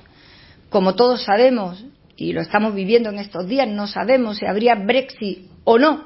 Como 0.70 0.96
todos 0.96 1.24
sabemos, 1.24 1.84
y 2.16 2.34
lo 2.34 2.42
estamos 2.42 2.76
viviendo 2.76 3.10
en 3.10 3.20
estos 3.20 3.48
días, 3.48 3.68
no 3.68 3.88
sabemos 3.88 4.38
si 4.38 4.46
habría 4.46 4.76
Brexit 4.76 5.50
o 5.64 5.80
no, 5.80 6.06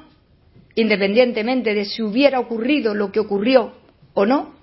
independientemente 0.74 1.74
de 1.74 1.84
si 1.84 2.02
hubiera 2.02 2.40
ocurrido 2.40 2.94
lo 2.94 3.12
que 3.12 3.20
ocurrió 3.20 3.74
o 4.14 4.24
no. 4.24 4.54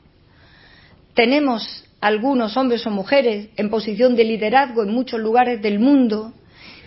Tenemos 1.13 1.85
algunos 1.99 2.57
hombres 2.57 2.85
o 2.87 2.89
mujeres 2.89 3.49
en 3.57 3.69
posición 3.69 4.15
de 4.15 4.23
liderazgo 4.23 4.83
en 4.83 4.93
muchos 4.93 5.19
lugares 5.19 5.61
del 5.61 5.79
mundo 5.79 6.33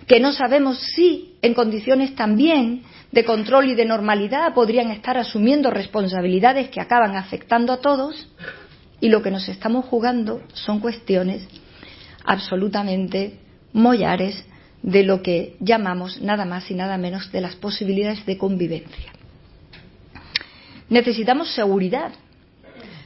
que 0.09 0.21
no 0.21 0.33
sabemos 0.33 0.79
si 0.79 1.37
en 1.41 1.55
condiciones 1.55 2.15
también 2.15 2.83
de 3.13 3.25
control 3.25 3.71
y 3.71 3.75
de 3.75 3.85
normalidad 3.85 4.53
podrían 4.55 4.91
estar 4.91 5.17
asumiendo 5.17 5.71
responsabilidades 5.71 6.69
que 6.69 6.81
acaban 6.81 7.17
afectando 7.17 7.73
a 7.73 7.81
todos 7.81 8.29
y 9.01 9.09
lo 9.09 9.23
que 9.23 9.31
nos 9.31 9.49
estamos 9.49 9.85
jugando 9.87 10.43
son 10.53 10.81
cuestiones 10.81 11.47
absolutamente 12.25 13.39
mollares 13.73 14.45
de 14.83 15.03
lo 15.03 15.23
que 15.23 15.57
llamamos 15.61 16.21
nada 16.21 16.45
más 16.45 16.71
y 16.71 16.75
nada 16.75 16.99
menos 16.99 17.33
de 17.33 17.41
las 17.41 17.57
posibilidades 17.57 18.25
de 18.27 18.39
convivencia. 18.39 19.13
Necesitamos 20.89 21.55
seguridad 21.55 22.13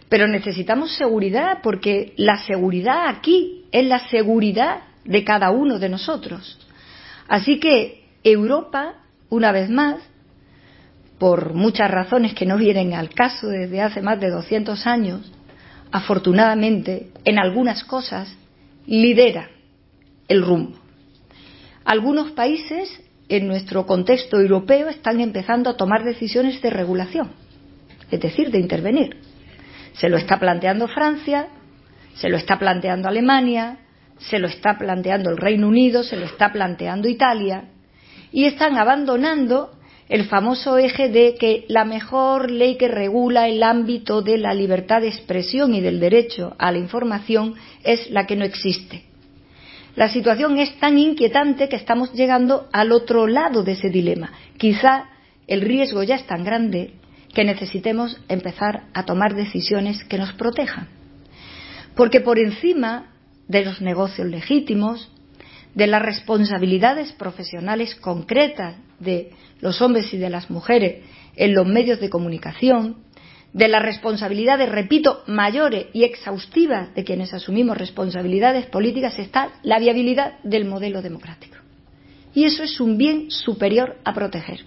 pero 0.09 0.27
necesitamos 0.27 0.95
seguridad 0.95 1.59
porque 1.63 2.13
la 2.17 2.39
seguridad 2.39 3.09
aquí 3.09 3.65
es 3.73 3.87
la 3.87 4.09
seguridad 4.09 4.81
de 5.05 5.25
cada 5.25 5.51
uno 5.51 5.79
de 5.79 5.89
nosotros. 5.89 6.59
Así 7.29 7.61
que 7.61 8.05
Europa, 8.25 8.95
una 9.29 9.53
vez 9.53 9.69
más, 9.69 9.97
por 11.19 11.53
muchas 11.53 11.91
razones 11.91 12.33
que 12.33 12.47
no 12.47 12.57
vienen 12.57 12.95
al 12.95 13.11
caso 13.11 13.49
desde 13.49 13.83
hace 13.83 14.01
más 14.01 14.21
de 14.21 14.31
200 14.31 14.87
años, 14.87 15.31
afortunadamente, 15.91 17.11
en 17.25 17.39
algunas 17.39 17.85
cosas, 17.85 18.35
lidera 18.89 19.51
el 20.29 20.43
rumbo. 20.43 20.79
Algunos 21.85 22.33
países 22.33 22.89
en 23.29 23.47
nuestro 23.47 23.87
contexto 23.87 24.41
europeo 24.41 24.89
están 24.89 25.21
empezando 25.21 25.69
a 25.71 25.77
tomar 25.77 26.05
decisiones 26.05 26.61
de 26.63 26.71
regulación, 26.71 27.33
es 28.11 28.21
decir, 28.21 28.51
de 28.51 28.59
intervenir. 28.59 29.19
Se 29.93 30.09
lo 30.09 30.17
está 30.17 30.39
planteando 30.39 30.89
Francia, 30.89 31.49
se 32.15 32.31
lo 32.31 32.39
está 32.39 32.59
planteando 32.59 33.09
Alemania, 33.09 33.79
se 34.19 34.39
lo 34.39 34.49
está 34.49 34.79
planteando 34.79 35.31
el 35.31 35.37
Reino 35.37 35.69
Unido, 35.69 36.03
se 36.03 36.17
lo 36.17 36.25
está 36.25 36.51
planteando 36.51 37.09
Italia, 37.09 37.65
y 38.33 38.45
están 38.45 38.79
abandonando 38.79 39.78
el 40.09 40.25
famoso 40.25 40.79
eje 40.79 41.11
de 41.11 41.35
que 41.35 41.65
la 41.69 41.85
mejor 41.85 42.51
ley 42.51 42.77
que 42.77 42.89
regula 42.89 43.47
el 43.49 43.63
ámbito 43.63 44.23
de 44.23 44.39
la 44.39 44.55
libertad 44.55 45.03
de 45.03 45.09
expresión 45.09 45.75
y 45.75 45.81
del 45.81 46.01
derecho 46.01 46.55
a 46.59 46.73
la 46.73 46.79
información 46.79 47.55
es 47.85 48.11
la 48.11 48.27
que 48.27 48.37
no 48.37 48.45
existe. 48.45 49.05
La 49.97 50.09
situación 50.09 50.59
es 50.59 50.79
tan 50.79 50.97
inquietante 50.99 51.69
que 51.69 51.77
estamos 51.77 52.13
llegando 52.15 52.69
al 52.73 52.93
otro 52.93 53.27
lado 53.27 53.65
de 53.65 53.73
ese 53.73 53.91
dilema. 53.91 54.33
Quizá 54.57 55.11
el 55.47 55.61
riesgo 55.61 56.03
ya 56.03 56.15
es 56.15 56.27
tan 56.27 56.45
grande 56.45 56.95
que 57.35 57.45
necesitemos 57.45 58.19
empezar 58.29 58.85
a 58.95 59.05
tomar 59.05 59.35
decisiones 59.35 60.03
que 60.05 60.17
nos 60.17 60.33
protejan. 60.35 60.89
Porque 61.95 62.21
por 62.21 62.39
encima 62.39 63.13
de 63.49 63.65
los 63.65 63.81
negocios 63.81 64.29
legítimos, 64.29 65.11
de 65.75 65.87
las 65.87 66.01
responsabilidades 66.01 67.13
profesionales 67.13 67.95
concretas 67.97 68.77
de 69.01 69.31
los 69.61 69.81
hombres 69.81 70.13
y 70.13 70.19
de 70.19 70.31
las 70.31 70.51
mujeres 70.51 71.05
en 71.37 71.55
los 71.55 71.67
medios 71.67 72.01
de 72.01 72.11
comunicación, 72.11 72.97
de 73.53 73.69
las 73.69 73.83
responsabilidades, 73.83 74.69
repito, 74.69 75.23
mayores 75.27 75.87
y 75.93 76.05
exhaustivas 76.05 76.95
de 76.95 77.05
quienes 77.05 77.33
asumimos 77.33 77.79
responsabilidades 77.79 78.67
políticas, 78.67 79.19
está 79.19 79.53
la 79.63 79.79
viabilidad 79.79 80.39
del 80.43 80.65
modelo 80.67 81.01
democrático. 81.01 81.57
Y 82.35 82.45
eso 82.45 82.63
es 82.63 82.81
un 82.81 82.99
bien 82.99 83.31
superior 83.31 83.97
a 84.05 84.13
proteger 84.13 84.65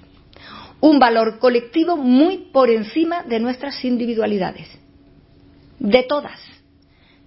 un 0.82 0.98
valor 1.00 1.38
colectivo 1.40 1.96
muy 1.96 2.50
por 2.52 2.70
encima 2.70 3.24
de 3.24 3.40
nuestras 3.40 3.86
individualidades, 3.86 4.68
de 5.80 6.04
todas, 6.04 6.42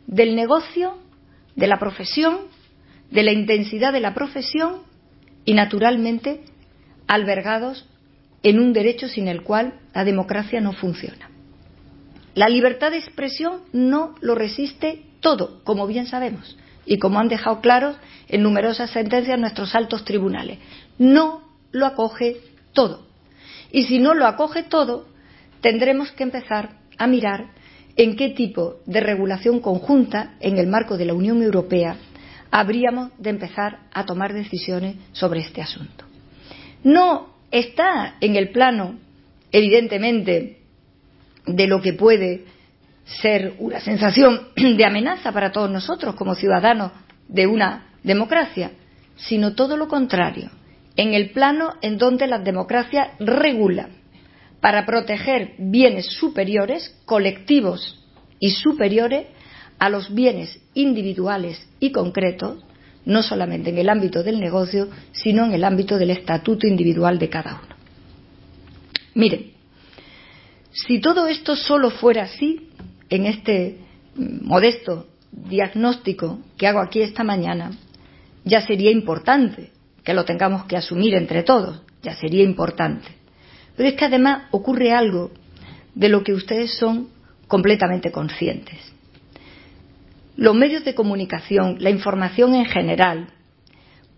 del 0.06 0.34
negocio, 0.34 0.98
de 1.54 1.68
la 1.68 1.78
profesión, 1.78 2.48
de 3.10 3.22
la 3.22 3.32
intensidad 3.32 3.92
de 3.92 4.00
la 4.00 4.12
profesión 4.12 4.82
y, 5.44 5.54
naturalmente, 5.54 6.40
albergados 7.06 7.86
en 8.42 8.58
un 8.58 8.72
derecho 8.72 9.08
sin 9.08 9.28
el 9.28 9.42
cual 9.42 9.80
la 9.94 10.04
democracia 10.04 10.60
no 10.60 10.72
funciona. 10.72 11.30
La 12.34 12.48
libertad 12.48 12.90
de 12.90 12.98
expresión 12.98 13.60
no 13.72 14.14
lo 14.20 14.34
resiste 14.34 15.02
todo, 15.20 15.62
como 15.64 15.86
bien 15.86 16.06
sabemos, 16.06 16.58
y 16.84 16.98
como 16.98 17.20
han 17.20 17.28
dejado 17.28 17.60
claro 17.60 17.94
en 18.28 18.42
numerosas 18.42 18.90
sentencias 18.90 19.38
nuestros 19.38 19.74
altos 19.74 20.04
tribunales. 20.04 20.58
No 20.98 21.42
lo 21.72 21.86
acoge 21.86 22.38
todo. 22.72 23.06
Y 23.70 23.84
si 23.84 23.98
no 23.98 24.14
lo 24.14 24.26
acoge 24.26 24.62
todo, 24.62 25.06
tendremos 25.60 26.10
que 26.12 26.24
empezar 26.24 26.76
a 26.98 27.06
mirar 27.06 27.50
en 27.96 28.16
qué 28.16 28.30
tipo 28.30 28.76
de 28.86 29.00
regulación 29.00 29.60
conjunta 29.60 30.34
en 30.40 30.58
el 30.58 30.66
marco 30.66 30.96
de 30.96 31.04
la 31.06 31.14
Unión 31.14 31.42
Europea 31.42 31.96
habríamos 32.54 33.10
de 33.18 33.30
empezar 33.30 33.80
a 33.92 34.04
tomar 34.04 34.32
decisiones 34.32 34.94
sobre 35.10 35.40
este 35.40 35.60
asunto. 35.60 36.04
No 36.84 37.34
está 37.50 38.14
en 38.20 38.36
el 38.36 38.50
plano, 38.50 38.98
evidentemente, 39.50 40.58
de 41.46 41.66
lo 41.66 41.82
que 41.82 41.94
puede 41.94 42.44
ser 43.20 43.54
una 43.58 43.80
sensación 43.80 44.48
de 44.56 44.84
amenaza 44.84 45.32
para 45.32 45.50
todos 45.50 45.70
nosotros 45.70 46.14
como 46.14 46.34
ciudadanos 46.36 46.92
de 47.28 47.46
una 47.46 47.88
democracia, 48.02 48.70
sino 49.16 49.54
todo 49.54 49.76
lo 49.76 49.88
contrario 49.88 50.50
en 50.96 51.14
el 51.14 51.30
plano 51.30 51.74
en 51.82 51.98
donde 51.98 52.26
la 52.26 52.38
democracia 52.38 53.12
regula 53.18 53.88
para 54.60 54.86
proteger 54.86 55.54
bienes 55.58 56.06
superiores, 56.06 56.96
colectivos 57.04 58.00
y 58.38 58.50
superiores 58.50 59.26
a 59.78 59.88
los 59.90 60.14
bienes 60.14 60.60
individuales 60.74 61.68
y 61.80 61.90
concretos, 61.92 62.64
no 63.06 63.22
solamente 63.22 63.70
en 63.70 63.78
el 63.78 63.88
ámbito 63.88 64.22
del 64.22 64.40
negocio, 64.40 64.88
sino 65.12 65.44
en 65.44 65.52
el 65.52 65.64
ámbito 65.64 65.98
del 65.98 66.10
estatuto 66.10 66.66
individual 66.66 67.18
de 67.18 67.28
cada 67.28 67.60
uno. 67.62 67.74
Miren, 69.14 69.52
si 70.72 71.00
todo 71.00 71.26
esto 71.28 71.54
solo 71.54 71.90
fuera 71.90 72.24
así, 72.24 72.68
en 73.08 73.26
este 73.26 73.78
modesto 74.16 75.06
diagnóstico 75.30 76.40
que 76.56 76.66
hago 76.66 76.80
aquí 76.80 77.00
esta 77.00 77.24
mañana, 77.24 77.72
ya 78.44 78.60
sería 78.60 78.90
importante 78.90 79.70
que 80.02 80.14
lo 80.14 80.24
tengamos 80.24 80.64
que 80.66 80.76
asumir 80.76 81.14
entre 81.14 81.42
todos, 81.42 81.82
ya 82.02 82.14
sería 82.14 82.42
importante. 82.42 83.08
Pero 83.76 83.88
es 83.88 83.94
que 83.96 84.04
además 84.04 84.48
ocurre 84.50 84.92
algo 84.92 85.30
de 85.94 86.08
lo 86.08 86.22
que 86.22 86.32
ustedes 86.32 86.76
son 86.76 87.08
completamente 87.48 88.10
conscientes. 88.10 88.93
Los 90.36 90.54
medios 90.54 90.84
de 90.84 90.94
comunicación, 90.94 91.76
la 91.78 91.90
información 91.90 92.54
en 92.54 92.64
general, 92.64 93.28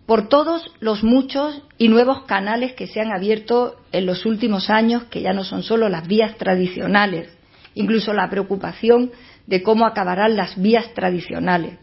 por 0.07 0.29
todos 0.29 0.71
los 0.79 1.03
muchos 1.03 1.61
y 1.77 1.89
nuevos 1.89 2.23
canales 2.23 2.73
que 2.73 2.87
se 2.87 3.01
han 3.01 3.11
abierto 3.11 3.75
en 3.91 4.05
los 4.05 4.25
últimos 4.25 4.69
años, 4.69 5.03
que 5.05 5.21
ya 5.21 5.33
no 5.33 5.43
son 5.43 5.63
solo 5.63 5.89
las 5.89 6.07
vías 6.07 6.37
tradicionales, 6.37 7.29
incluso 7.75 8.13
la 8.13 8.29
preocupación 8.29 9.11
de 9.45 9.61
cómo 9.61 9.85
acabarán 9.85 10.35
las 10.35 10.59
vías 10.59 10.93
tradicionales. 10.93 11.77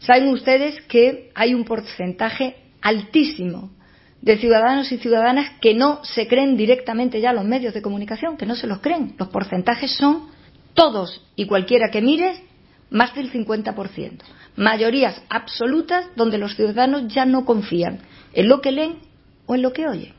Saben 0.00 0.28
ustedes 0.28 0.80
que 0.82 1.30
hay 1.34 1.54
un 1.54 1.64
porcentaje 1.64 2.56
altísimo 2.82 3.70
de 4.20 4.36
ciudadanos 4.36 4.92
y 4.92 4.98
ciudadanas 4.98 5.52
que 5.60 5.74
no 5.74 6.04
se 6.04 6.26
creen 6.26 6.56
directamente 6.56 7.20
ya 7.20 7.32
los 7.32 7.44
medios 7.44 7.72
de 7.72 7.82
comunicación, 7.82 8.36
que 8.36 8.46
no 8.46 8.56
se 8.56 8.66
los 8.66 8.80
creen. 8.80 9.14
Los 9.18 9.28
porcentajes 9.28 9.92
son 9.96 10.28
todos 10.74 11.22
y 11.36 11.46
cualquiera 11.46 11.90
que 11.90 12.02
mires, 12.02 12.42
más 12.90 13.14
del 13.14 13.32
50%. 13.32 14.18
Mayorías 14.56 15.22
absolutas 15.28 16.06
donde 16.16 16.38
los 16.38 16.56
ciudadanos 16.56 17.12
ya 17.12 17.24
no 17.24 17.44
confían 17.44 18.00
en 18.32 18.48
lo 18.48 18.60
que 18.60 18.72
leen 18.72 18.98
o 19.46 19.54
en 19.54 19.62
lo 19.62 19.72
que 19.72 19.88
oyen. 19.88 20.12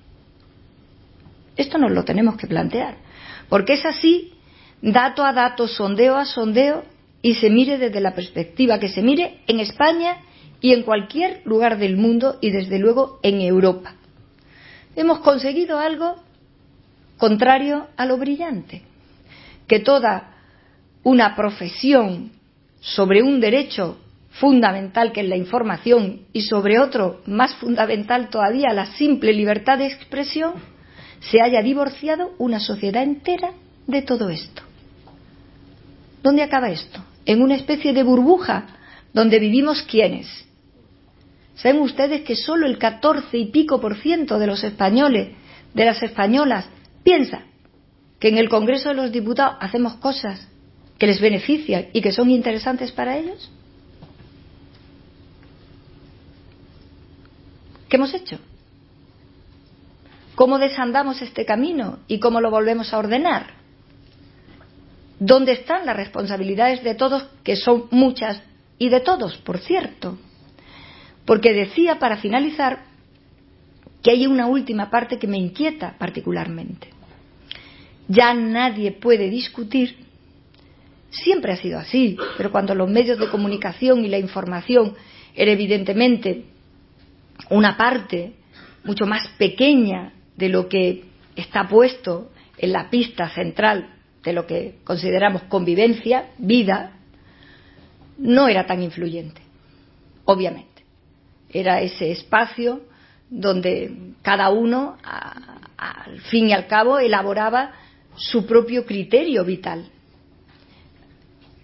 Esto 1.57 1.77
nos 1.77 1.91
lo 1.91 2.03
tenemos 2.03 2.37
que 2.37 2.47
plantear, 2.47 2.95
porque 3.49 3.73
es 3.73 3.85
así 3.85 4.33
dato 4.81 5.23
a 5.23 5.33
dato, 5.33 5.67
sondeo 5.67 6.15
a 6.15 6.25
sondeo, 6.25 6.83
y 7.21 7.35
se 7.35 7.49
mire 7.49 7.77
desde 7.77 8.01
la 8.01 8.15
perspectiva 8.15 8.79
que 8.79 8.89
se 8.89 9.03
mire 9.03 9.41
en 9.47 9.59
España 9.59 10.17
y 10.59 10.73
en 10.73 10.83
cualquier 10.83 11.41
lugar 11.45 11.77
del 11.77 11.97
mundo 11.97 12.37
y 12.41 12.49
desde 12.49 12.79
luego 12.79 13.19
en 13.21 13.41
Europa. 13.41 13.95
Hemos 14.95 15.19
conseguido 15.19 15.77
algo 15.77 16.15
contrario 17.17 17.87
a 17.95 18.05
lo 18.05 18.17
brillante, 18.17 18.81
que 19.67 19.79
toda 19.79 20.35
una 21.03 21.35
profesión 21.35 22.31
sobre 22.81 23.21
un 23.21 23.39
derecho 23.39 23.97
fundamental 24.31 25.11
que 25.11 25.21
es 25.21 25.29
la 25.29 25.37
información 25.37 26.21
y 26.33 26.41
sobre 26.41 26.79
otro 26.79 27.21
más 27.25 27.53
fundamental 27.55 28.29
todavía 28.29 28.73
la 28.73 28.87
simple 28.97 29.33
libertad 29.33 29.77
de 29.77 29.85
expresión, 29.85 30.53
se 31.19 31.41
haya 31.41 31.61
divorciado 31.61 32.31
una 32.39 32.59
sociedad 32.59 33.03
entera 33.03 33.51
de 33.87 34.01
todo 34.01 34.29
esto. 34.29 34.63
¿Dónde 36.23 36.43
acaba 36.43 36.71
esto? 36.71 37.03
En 37.25 37.41
una 37.41 37.55
especie 37.55 37.93
de 37.93 38.03
burbuja 38.03 38.67
donde 39.13 39.39
vivimos 39.39 39.83
quiénes. 39.83 40.27
¿Saben 41.55 41.81
ustedes 41.81 42.21
que 42.21 42.35
solo 42.35 42.65
el 42.65 42.79
14 42.79 43.37
y 43.37 43.51
pico 43.51 43.79
por 43.79 43.97
ciento 43.97 44.39
de 44.39 44.47
los 44.47 44.63
españoles, 44.63 45.35
de 45.73 45.85
las 45.85 46.01
españolas, 46.01 46.67
piensa 47.03 47.43
que 48.19 48.29
en 48.29 48.37
el 48.37 48.49
Congreso 48.49 48.89
de 48.89 48.95
los 48.95 49.11
Diputados 49.11 49.57
hacemos 49.59 49.95
cosas 49.95 50.47
que 51.01 51.07
les 51.07 51.19
benefician 51.19 51.87
y 51.93 51.99
que 51.99 52.11
son 52.11 52.29
interesantes 52.29 52.91
para 52.91 53.17
ellos? 53.17 53.49
¿Qué 57.89 57.95
hemos 57.95 58.13
hecho? 58.13 58.37
¿Cómo 60.35 60.59
desandamos 60.59 61.23
este 61.23 61.43
camino 61.43 61.97
y 62.07 62.19
cómo 62.19 62.39
lo 62.39 62.51
volvemos 62.51 62.93
a 62.93 62.99
ordenar? 62.99 63.47
¿Dónde 65.19 65.53
están 65.53 65.87
las 65.87 65.95
responsabilidades 65.95 66.83
de 66.83 66.93
todos, 66.93 67.25
que 67.43 67.55
son 67.55 67.87
muchas, 67.89 68.39
y 68.77 68.89
de 68.89 68.99
todos, 68.99 69.37
por 69.37 69.57
cierto? 69.57 70.19
Porque 71.25 71.51
decía, 71.51 71.97
para 71.97 72.17
finalizar, 72.17 72.83
que 74.03 74.11
hay 74.11 74.27
una 74.27 74.45
última 74.45 74.91
parte 74.91 75.17
que 75.17 75.25
me 75.25 75.39
inquieta 75.39 75.95
particularmente. 75.97 76.89
Ya 78.07 78.35
nadie 78.35 78.91
puede 78.91 79.31
discutir, 79.31 80.10
siempre 81.11 81.53
ha 81.53 81.57
sido 81.57 81.77
así, 81.77 82.17
pero 82.37 82.51
cuando 82.51 82.73
los 82.73 82.89
medios 82.89 83.19
de 83.19 83.29
comunicación 83.29 84.03
y 84.03 84.09
la 84.09 84.17
información 84.17 84.95
era 85.35 85.51
evidentemente 85.51 86.45
una 87.49 87.77
parte 87.77 88.33
mucho 88.83 89.05
más 89.05 89.27
pequeña 89.37 90.13
de 90.35 90.49
lo 90.49 90.67
que 90.67 91.03
está 91.35 91.67
puesto 91.67 92.31
en 92.57 92.71
la 92.71 92.89
pista 92.89 93.29
central 93.29 93.95
de 94.23 94.33
lo 94.33 94.45
que 94.45 94.75
consideramos 94.83 95.43
convivencia, 95.43 96.29
vida, 96.37 96.93
no 98.17 98.47
era 98.47 98.65
tan 98.65 98.83
influyente, 98.83 99.41
obviamente. 100.25 100.83
Era 101.49 101.81
ese 101.81 102.11
espacio 102.11 102.81
donde 103.29 104.13
cada 104.21 104.49
uno, 104.49 104.97
al 105.03 106.21
fin 106.21 106.49
y 106.49 106.53
al 106.53 106.67
cabo, 106.67 106.99
elaboraba 106.99 107.73
su 108.15 108.45
propio 108.45 108.85
criterio 108.85 109.43
vital. 109.43 109.89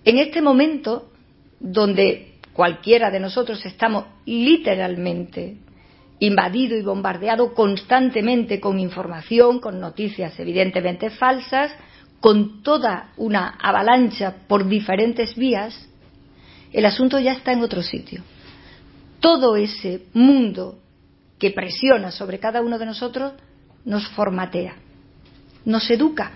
En 0.08 0.20
este 0.20 0.42
momento, 0.42 1.12
donde 1.60 2.36
cualquiera 2.54 3.12
de 3.12 3.20
nosotros 3.20 3.66
estamos 3.66 4.06
literalmente 4.26 5.58
invadido 6.20 6.78
y 6.78 6.82
bombardeado 6.82 7.54
constantemente 7.54 8.62
con 8.62 8.80
información, 8.80 9.60
con 9.60 9.82
noticias 9.82 10.40
evidentemente 10.40 11.10
falsas, 11.10 11.74
con 12.22 12.64
toda 12.64 13.12
una 13.18 13.58
avalancha 13.62 14.34
por 14.48 14.70
diferentes 14.70 15.36
vías, 15.36 15.90
el 16.72 16.86
asunto 16.86 17.20
ya 17.20 17.34
está 17.34 17.52
en 17.52 17.64
otro 17.64 17.84
sitio. 17.84 18.24
Todo 19.20 19.58
ese 19.58 20.06
mundo 20.14 20.80
que 21.38 21.52
presiona 21.52 22.12
sobre 22.12 22.40
cada 22.40 22.62
uno 22.62 22.80
de 22.80 22.86
nosotros 22.86 23.34
nos 23.84 24.08
formatea, 24.12 24.76
nos 25.66 25.92
educa, 25.92 26.32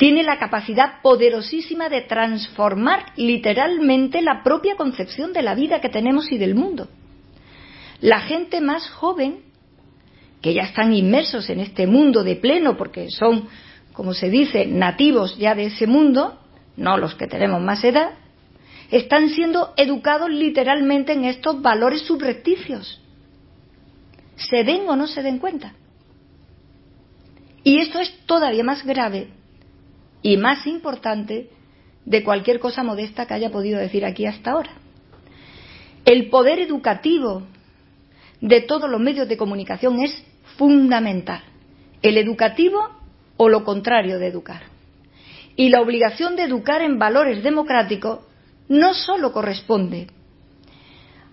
tiene 0.00 0.22
la 0.22 0.38
capacidad 0.38 1.02
poderosísima 1.02 1.90
de 1.90 2.00
transformar 2.00 3.12
literalmente 3.16 4.22
la 4.22 4.42
propia 4.42 4.74
concepción 4.74 5.34
de 5.34 5.42
la 5.42 5.54
vida 5.54 5.82
que 5.82 5.90
tenemos 5.90 6.32
y 6.32 6.38
del 6.38 6.54
mundo. 6.54 6.88
La 8.00 8.20
gente 8.20 8.62
más 8.62 8.88
joven, 8.88 9.40
que 10.40 10.54
ya 10.54 10.62
están 10.62 10.94
inmersos 10.94 11.50
en 11.50 11.60
este 11.60 11.86
mundo 11.86 12.24
de 12.24 12.36
pleno 12.36 12.78
porque 12.78 13.10
son 13.10 13.46
como 13.92 14.14
se 14.14 14.30
dice, 14.30 14.64
nativos 14.64 15.36
ya 15.36 15.54
de 15.54 15.66
ese 15.66 15.86
mundo, 15.86 16.40
no 16.78 16.96
los 16.96 17.14
que 17.14 17.26
tenemos 17.26 17.60
más 17.60 17.84
edad, 17.84 18.12
están 18.90 19.28
siendo 19.28 19.74
educados 19.76 20.30
literalmente 20.30 21.12
en 21.12 21.26
estos 21.26 21.60
valores 21.60 22.00
subrepticios. 22.06 23.02
Se 24.36 24.64
den 24.64 24.88
o 24.88 24.96
no 24.96 25.06
se 25.06 25.22
den 25.22 25.38
cuenta. 25.38 25.74
Y 27.64 27.80
esto 27.80 28.00
es 28.00 28.10
todavía 28.24 28.64
más 28.64 28.82
grave 28.86 29.28
y 30.22 30.36
más 30.36 30.66
importante 30.66 31.50
de 32.04 32.24
cualquier 32.24 32.60
cosa 32.60 32.82
modesta 32.82 33.26
que 33.26 33.34
haya 33.34 33.50
podido 33.50 33.78
decir 33.78 34.04
aquí 34.04 34.26
hasta 34.26 34.52
ahora. 34.52 34.72
El 36.04 36.28
poder 36.30 36.58
educativo 36.58 37.42
de 38.40 38.62
todos 38.62 38.90
los 38.90 39.00
medios 39.00 39.28
de 39.28 39.36
comunicación 39.36 40.00
es 40.00 40.24
fundamental. 40.56 41.42
El 42.02 42.16
educativo 42.16 42.88
o 43.36 43.48
lo 43.48 43.64
contrario 43.64 44.18
de 44.18 44.26
educar. 44.26 44.62
Y 45.56 45.68
la 45.68 45.80
obligación 45.80 46.36
de 46.36 46.44
educar 46.44 46.82
en 46.82 46.98
valores 46.98 47.42
democráticos 47.42 48.20
no 48.68 48.94
solo 48.94 49.32
corresponde 49.32 50.06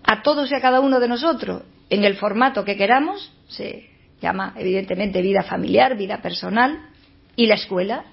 a 0.03 0.21
todos 0.21 0.51
y 0.51 0.55
a 0.55 0.61
cada 0.61 0.79
uno 0.79 0.99
de 0.99 1.07
nosotros 1.07 1.63
en 1.89 2.03
el 2.03 2.15
formato 2.15 2.65
que 2.65 2.75
queramos, 2.75 3.31
se 3.47 3.89
llama 4.21 4.53
evidentemente 4.57 5.21
vida 5.21 5.43
familiar, 5.43 5.97
vida 5.97 6.21
personal, 6.21 6.89
y 7.35 7.45
la 7.45 7.55
escuela, 7.55 8.05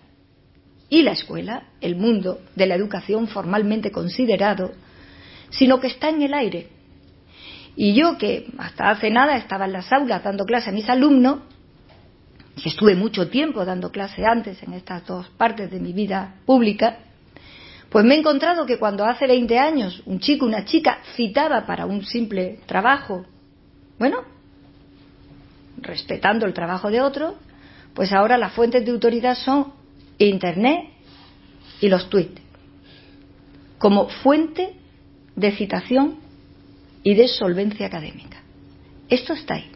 y 0.89 1.03
la 1.03 1.13
escuela, 1.13 1.65
el 1.81 1.97
mundo 1.97 2.41
de 2.55 2.67
la 2.67 2.75
educación 2.75 3.27
formalmente 3.29 3.91
considerado, 3.91 4.73
sino 5.51 5.81
que 5.81 5.89
está 5.89 6.09
en 6.09 6.23
el 6.23 6.35
aire. 6.35 6.69
Y 7.77 7.95
yo 7.95 8.19
que 8.19 8.47
hasta 8.59 8.91
hace 8.91 9.11
nada 9.11 9.37
estaba 9.37 9.65
en 9.65 9.73
las 9.73 9.93
aulas 9.93 10.23
dando 10.23 10.45
clase 10.45 10.71
a 10.71 10.73
mis 10.73 10.89
alumnos, 10.89 11.39
y 12.57 12.69
estuve 12.69 12.95
mucho 12.95 13.29
tiempo 13.29 13.65
dando 13.65 13.91
clase 13.91 14.25
antes 14.25 14.63
en 14.63 14.75
estas 14.75 15.05
dos 15.07 15.29
partes 15.31 15.71
de 15.71 15.81
mi 15.81 15.93
vida 15.93 16.37
pública, 16.47 16.99
pues 17.91 18.05
me 18.05 18.15
he 18.15 18.19
encontrado 18.19 18.67
que 18.67 18.79
cuando 18.79 19.05
hace 19.05 19.27
20 19.27 19.59
años 19.59 20.03
un 20.07 20.21
chico, 20.21 20.47
una 20.47 20.65
chica 20.65 20.99
citaba 21.15 21.67
para 21.67 21.87
un 21.87 22.05
simple 22.05 22.61
trabajo, 22.67 23.25
bueno, 23.99 24.23
respetando 25.79 26.47
el 26.47 26.55
trabajo 26.55 26.91
de 26.91 27.01
otro, 27.01 27.37
pues 27.95 28.13
ahora 28.13 28.39
las 28.39 28.53
fuentes 28.53 28.85
de 28.85 28.91
autoridad 28.91 29.37
son 29.37 29.73
Internet 30.29 30.89
y 31.81 31.89
los 31.89 32.09
tweets, 32.09 32.41
como 33.79 34.09
fuente 34.09 34.75
de 35.37 35.53
citación 35.53 36.17
y 37.03 37.15
de 37.15 37.29
solvencia 37.29 37.87
académica. 37.87 38.43
Esto 39.09 39.35
está 39.35 39.55
ahí. 39.55 39.71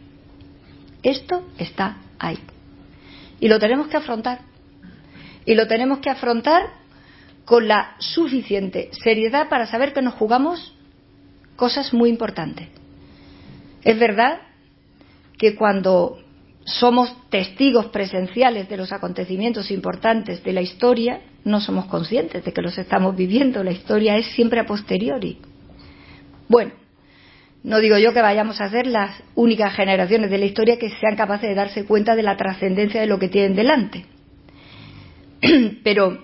Esto 1.03 1.47
está 1.57 1.97
ahí. 2.17 2.39
Y 3.39 3.47
lo 3.47 3.59
tenemos 3.59 3.87
que 3.87 3.97
afrontar. 3.97 4.39
Y 5.45 5.55
lo 5.55 5.67
tenemos 5.67 5.99
que 5.99 6.09
afrontar 6.09 6.63
con 7.45 7.67
la 7.67 7.95
suficiente 7.99 8.89
seriedad 9.03 9.49
para 9.49 9.65
saber 9.65 9.93
que 9.93 10.01
nos 10.01 10.15
jugamos 10.15 10.73
cosas 11.55 11.93
muy 11.93 12.09
importantes. 12.09 12.67
Es 13.83 13.97
verdad 13.97 14.41
que 15.37 15.55
cuando 15.55 16.19
somos 16.69 17.29
testigos 17.29 17.87
presenciales 17.87 18.69
de 18.69 18.77
los 18.77 18.91
acontecimientos 18.91 19.71
importantes 19.71 20.43
de 20.43 20.53
la 20.53 20.61
historia, 20.61 21.21
no 21.43 21.61
somos 21.61 21.85
conscientes 21.85 22.43
de 22.43 22.53
que 22.53 22.61
los 22.61 22.77
estamos 22.77 23.15
viviendo. 23.15 23.63
La 23.63 23.71
historia 23.71 24.17
es 24.17 24.27
siempre 24.27 24.59
a 24.59 24.65
posteriori. 24.65 25.37
Bueno, 26.47 26.71
no 27.63 27.79
digo 27.79 27.97
yo 27.97 28.13
que 28.13 28.21
vayamos 28.21 28.61
a 28.61 28.69
ser 28.69 28.87
las 28.87 29.23
únicas 29.35 29.73
generaciones 29.73 30.29
de 30.29 30.37
la 30.37 30.45
historia 30.45 30.77
que 30.77 30.89
sean 30.89 31.15
capaces 31.15 31.49
de 31.49 31.55
darse 31.55 31.85
cuenta 31.85 32.15
de 32.15 32.23
la 32.23 32.37
trascendencia 32.37 33.01
de 33.01 33.07
lo 33.07 33.19
que 33.19 33.29
tienen 33.29 33.55
delante. 33.55 34.05
Pero 35.83 36.23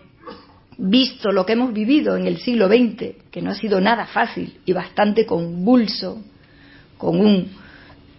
visto 0.77 1.31
lo 1.31 1.45
que 1.45 1.53
hemos 1.53 1.73
vivido 1.73 2.17
en 2.17 2.27
el 2.27 2.37
siglo 2.37 2.67
XX, 2.67 3.31
que 3.31 3.41
no 3.41 3.51
ha 3.51 3.55
sido 3.55 3.81
nada 3.81 4.05
fácil 4.05 4.59
y 4.65 4.73
bastante 4.73 5.25
convulso, 5.25 6.21
con 6.97 7.19
un 7.19 7.64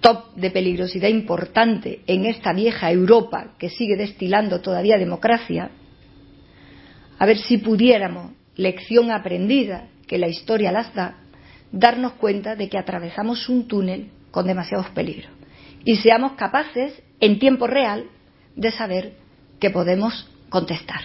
top 0.06 0.36
de 0.36 0.52
peligrosidad 0.52 1.08
importante 1.08 2.02
en 2.06 2.26
esta 2.26 2.52
vieja 2.52 2.92
Europa 2.92 3.54
que 3.58 3.70
sigue 3.70 3.96
destilando 3.96 4.60
todavía 4.60 4.98
democracia, 4.98 5.70
a 7.18 7.26
ver 7.26 7.38
si 7.38 7.58
pudiéramos, 7.58 8.30
lección 8.54 9.10
aprendida 9.10 9.88
que 10.06 10.18
la 10.18 10.28
historia 10.28 10.70
las 10.70 10.94
da, 10.94 11.16
darnos 11.72 12.12
cuenta 12.12 12.54
de 12.54 12.68
que 12.68 12.78
atravesamos 12.78 13.48
un 13.48 13.66
túnel 13.66 14.12
con 14.30 14.46
demasiados 14.46 14.90
peligros 14.90 15.32
y 15.84 15.96
seamos 15.96 16.34
capaces, 16.34 17.02
en 17.18 17.40
tiempo 17.40 17.66
real, 17.66 18.04
de 18.54 18.70
saber 18.70 19.14
que 19.58 19.70
podemos 19.70 20.30
contestar. 20.50 21.00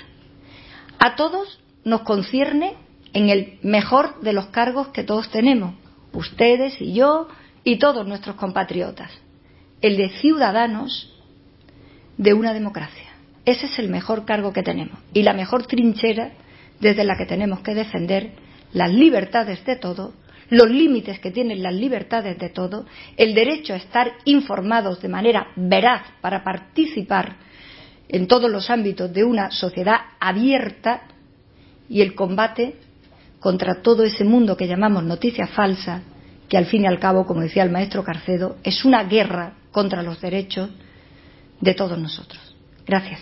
A 1.00 1.16
todos 1.16 1.60
nos 1.84 2.02
concierne 2.02 2.76
en 3.14 3.30
el 3.30 3.58
mejor 3.64 4.22
de 4.22 4.34
los 4.34 4.48
cargos 4.48 4.90
que 4.90 5.04
todos 5.04 5.32
tenemos, 5.32 5.74
ustedes 6.14 6.80
y 6.80 6.94
yo, 6.94 7.30
y 7.64 7.78
todos 7.78 8.08
nuestros 8.08 8.36
compatriotas, 8.36 9.12
el 9.82 9.98
de 9.98 10.10
ciudadanos 10.10 11.14
de 12.18 12.34
una 12.34 12.54
democracia. 12.54 13.10
Ese 13.46 13.66
es 13.66 13.80
el 13.80 13.90
mejor 13.90 14.26
cargo 14.26 14.54
que 14.54 14.64
tenemos 14.64 15.00
y 15.14 15.24
la 15.24 15.34
mejor 15.34 15.66
trinchera 15.66 16.32
desde 16.80 17.04
la 17.04 17.18
que 17.18 17.26
tenemos 17.26 17.62
que 17.62 17.74
defender 17.74 18.32
las 18.74 18.92
libertades 18.92 19.64
de 19.66 19.76
todos, 19.76 20.14
los 20.50 20.70
límites 20.70 21.20
que 21.20 21.32
tienen 21.32 21.64
las 21.64 21.74
libertades 21.74 22.38
de 22.38 22.50
todos, 22.50 22.86
el 23.18 23.34
derecho 23.34 23.74
a 23.74 23.78
estar 23.78 24.12
informados 24.26 25.02
de 25.02 25.10
manera 25.10 25.48
veraz 25.56 26.04
para 26.22 26.44
participar 26.44 27.38
en 28.10 28.28
todos 28.28 28.52
los 28.52 28.70
ámbitos 28.70 29.12
de 29.14 29.24
una 29.24 29.52
sociedad 29.52 29.98
abierta 30.20 31.04
y 31.90 32.02
el 32.02 32.14
combate 32.14 32.76
contra 33.40 33.82
todo 33.82 34.04
ese 34.04 34.24
mundo 34.24 34.58
que 34.58 34.68
llamamos 34.68 35.04
noticias 35.04 35.50
falsas 35.52 36.04
que 36.52 36.58
al 36.58 36.66
fin 36.66 36.84
y 36.84 36.86
al 36.86 37.00
cabo, 37.00 37.26
como 37.26 37.40
decía 37.40 37.64
el 37.64 37.72
maestro 37.72 38.04
Carcedo, 38.04 38.58
es 38.62 38.84
una 38.84 39.06
guerra 39.06 39.54
contra 39.72 40.04
los 40.04 40.20
derechos 40.20 40.70
de 41.62 41.74
todos 41.74 41.98
nosotros. 41.98 42.58
Gracias. 42.86 43.22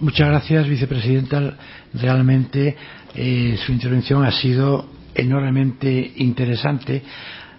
Muchas 0.00 0.28
gracias, 0.28 0.68
vicepresidenta. 0.68 1.56
Realmente 1.94 2.76
eh, 3.14 3.56
su 3.64 3.72
intervención 3.72 4.26
ha 4.26 4.30
sido 4.30 4.90
enormemente 5.14 6.12
interesante 6.16 7.02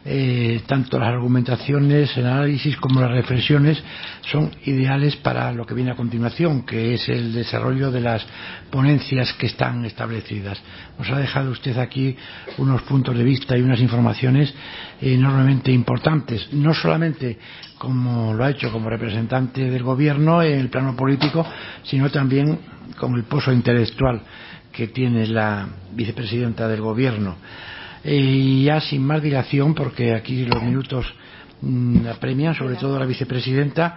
eh, 0.05 0.61
tanto 0.65 0.97
las 0.97 1.09
argumentaciones, 1.09 2.15
el 2.15 2.25
análisis 2.25 2.77
como 2.77 3.01
las 3.01 3.11
reflexiones 3.11 3.83
son 4.31 4.49
ideales 4.65 5.17
para 5.17 5.51
lo 5.51 5.65
que 5.65 5.73
viene 5.73 5.91
a 5.91 5.95
continuación, 5.95 6.65
que 6.65 6.93
es 6.93 7.09
el 7.09 7.33
desarrollo 7.33 7.91
de 7.91 7.99
las 7.99 8.25
ponencias 8.71 9.33
que 9.33 9.47
están 9.47 9.83
establecidas. 9.83 10.57
Nos 10.97 11.09
ha 11.09 11.19
dejado 11.19 11.51
usted 11.51 11.77
aquí 11.77 12.15
unos 12.57 12.81
puntos 12.83 13.17
de 13.17 13.23
vista 13.23 13.57
y 13.57 13.61
unas 13.61 13.81
informaciones 13.81 14.53
enormemente 15.01 15.71
importantes, 15.71 16.47
no 16.53 16.73
solamente 16.73 17.37
como 17.77 18.33
lo 18.33 18.45
ha 18.45 18.51
hecho 18.51 18.71
como 18.71 18.89
representante 18.89 19.69
del 19.69 19.83
Gobierno 19.83 20.41
en 20.41 20.59
el 20.59 20.69
plano 20.69 20.95
político, 20.95 21.45
sino 21.83 22.09
también 22.09 22.59
con 22.97 23.15
el 23.15 23.23
pozo 23.23 23.51
intelectual 23.51 24.21
que 24.71 24.87
tiene 24.87 25.27
la 25.27 25.67
vicepresidenta 25.93 26.67
del 26.67 26.81
Gobierno. 26.81 27.35
Eh, 28.03 28.15
y 28.15 28.63
ya 28.65 28.79
sin 28.81 29.03
más 29.03 29.21
dilación, 29.21 29.73
porque 29.73 30.13
aquí 30.13 30.45
los 30.45 30.61
minutos 30.63 31.05
mm, 31.61 32.07
apremian, 32.07 32.55
sobre 32.55 32.75
todo 32.75 32.97
la 32.97 33.05
vicepresidenta, 33.05 33.95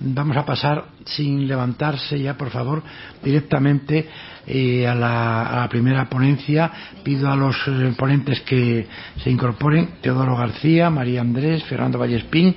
vamos 0.00 0.36
a 0.36 0.44
pasar 0.44 0.84
sin 1.04 1.46
levantarse 1.46 2.20
ya, 2.20 2.36
por 2.36 2.50
favor, 2.50 2.82
directamente 3.22 4.08
eh, 4.46 4.86
a, 4.86 4.94
la, 4.94 5.46
a 5.46 5.60
la 5.60 5.68
primera 5.68 6.08
ponencia. 6.08 6.70
Pido 7.02 7.30
a 7.30 7.36
los 7.36 7.56
eh, 7.66 7.92
ponentes 7.96 8.40
que 8.40 8.86
se 9.22 9.30
incorporen, 9.30 10.00
Teodoro 10.00 10.36
García, 10.36 10.90
María 10.90 11.20
Andrés, 11.20 11.64
Fernando 11.64 11.98
Vallespín, 11.98 12.56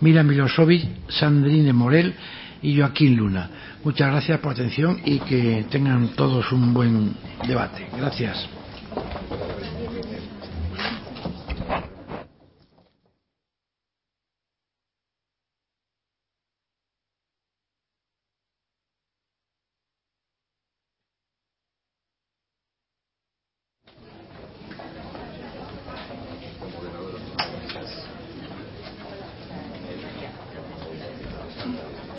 Mira 0.00 0.22
Milosovic, 0.22 1.08
Sandrine 1.08 1.72
Morel 1.72 2.14
y 2.60 2.78
Joaquín 2.78 3.16
Luna. 3.16 3.50
Muchas 3.84 4.10
gracias 4.10 4.40
por 4.40 4.52
atención 4.52 5.00
y 5.04 5.18
que 5.20 5.66
tengan 5.70 6.08
todos 6.08 6.50
un 6.52 6.74
buen 6.74 7.14
debate. 7.46 7.86
Gracias. 7.96 8.48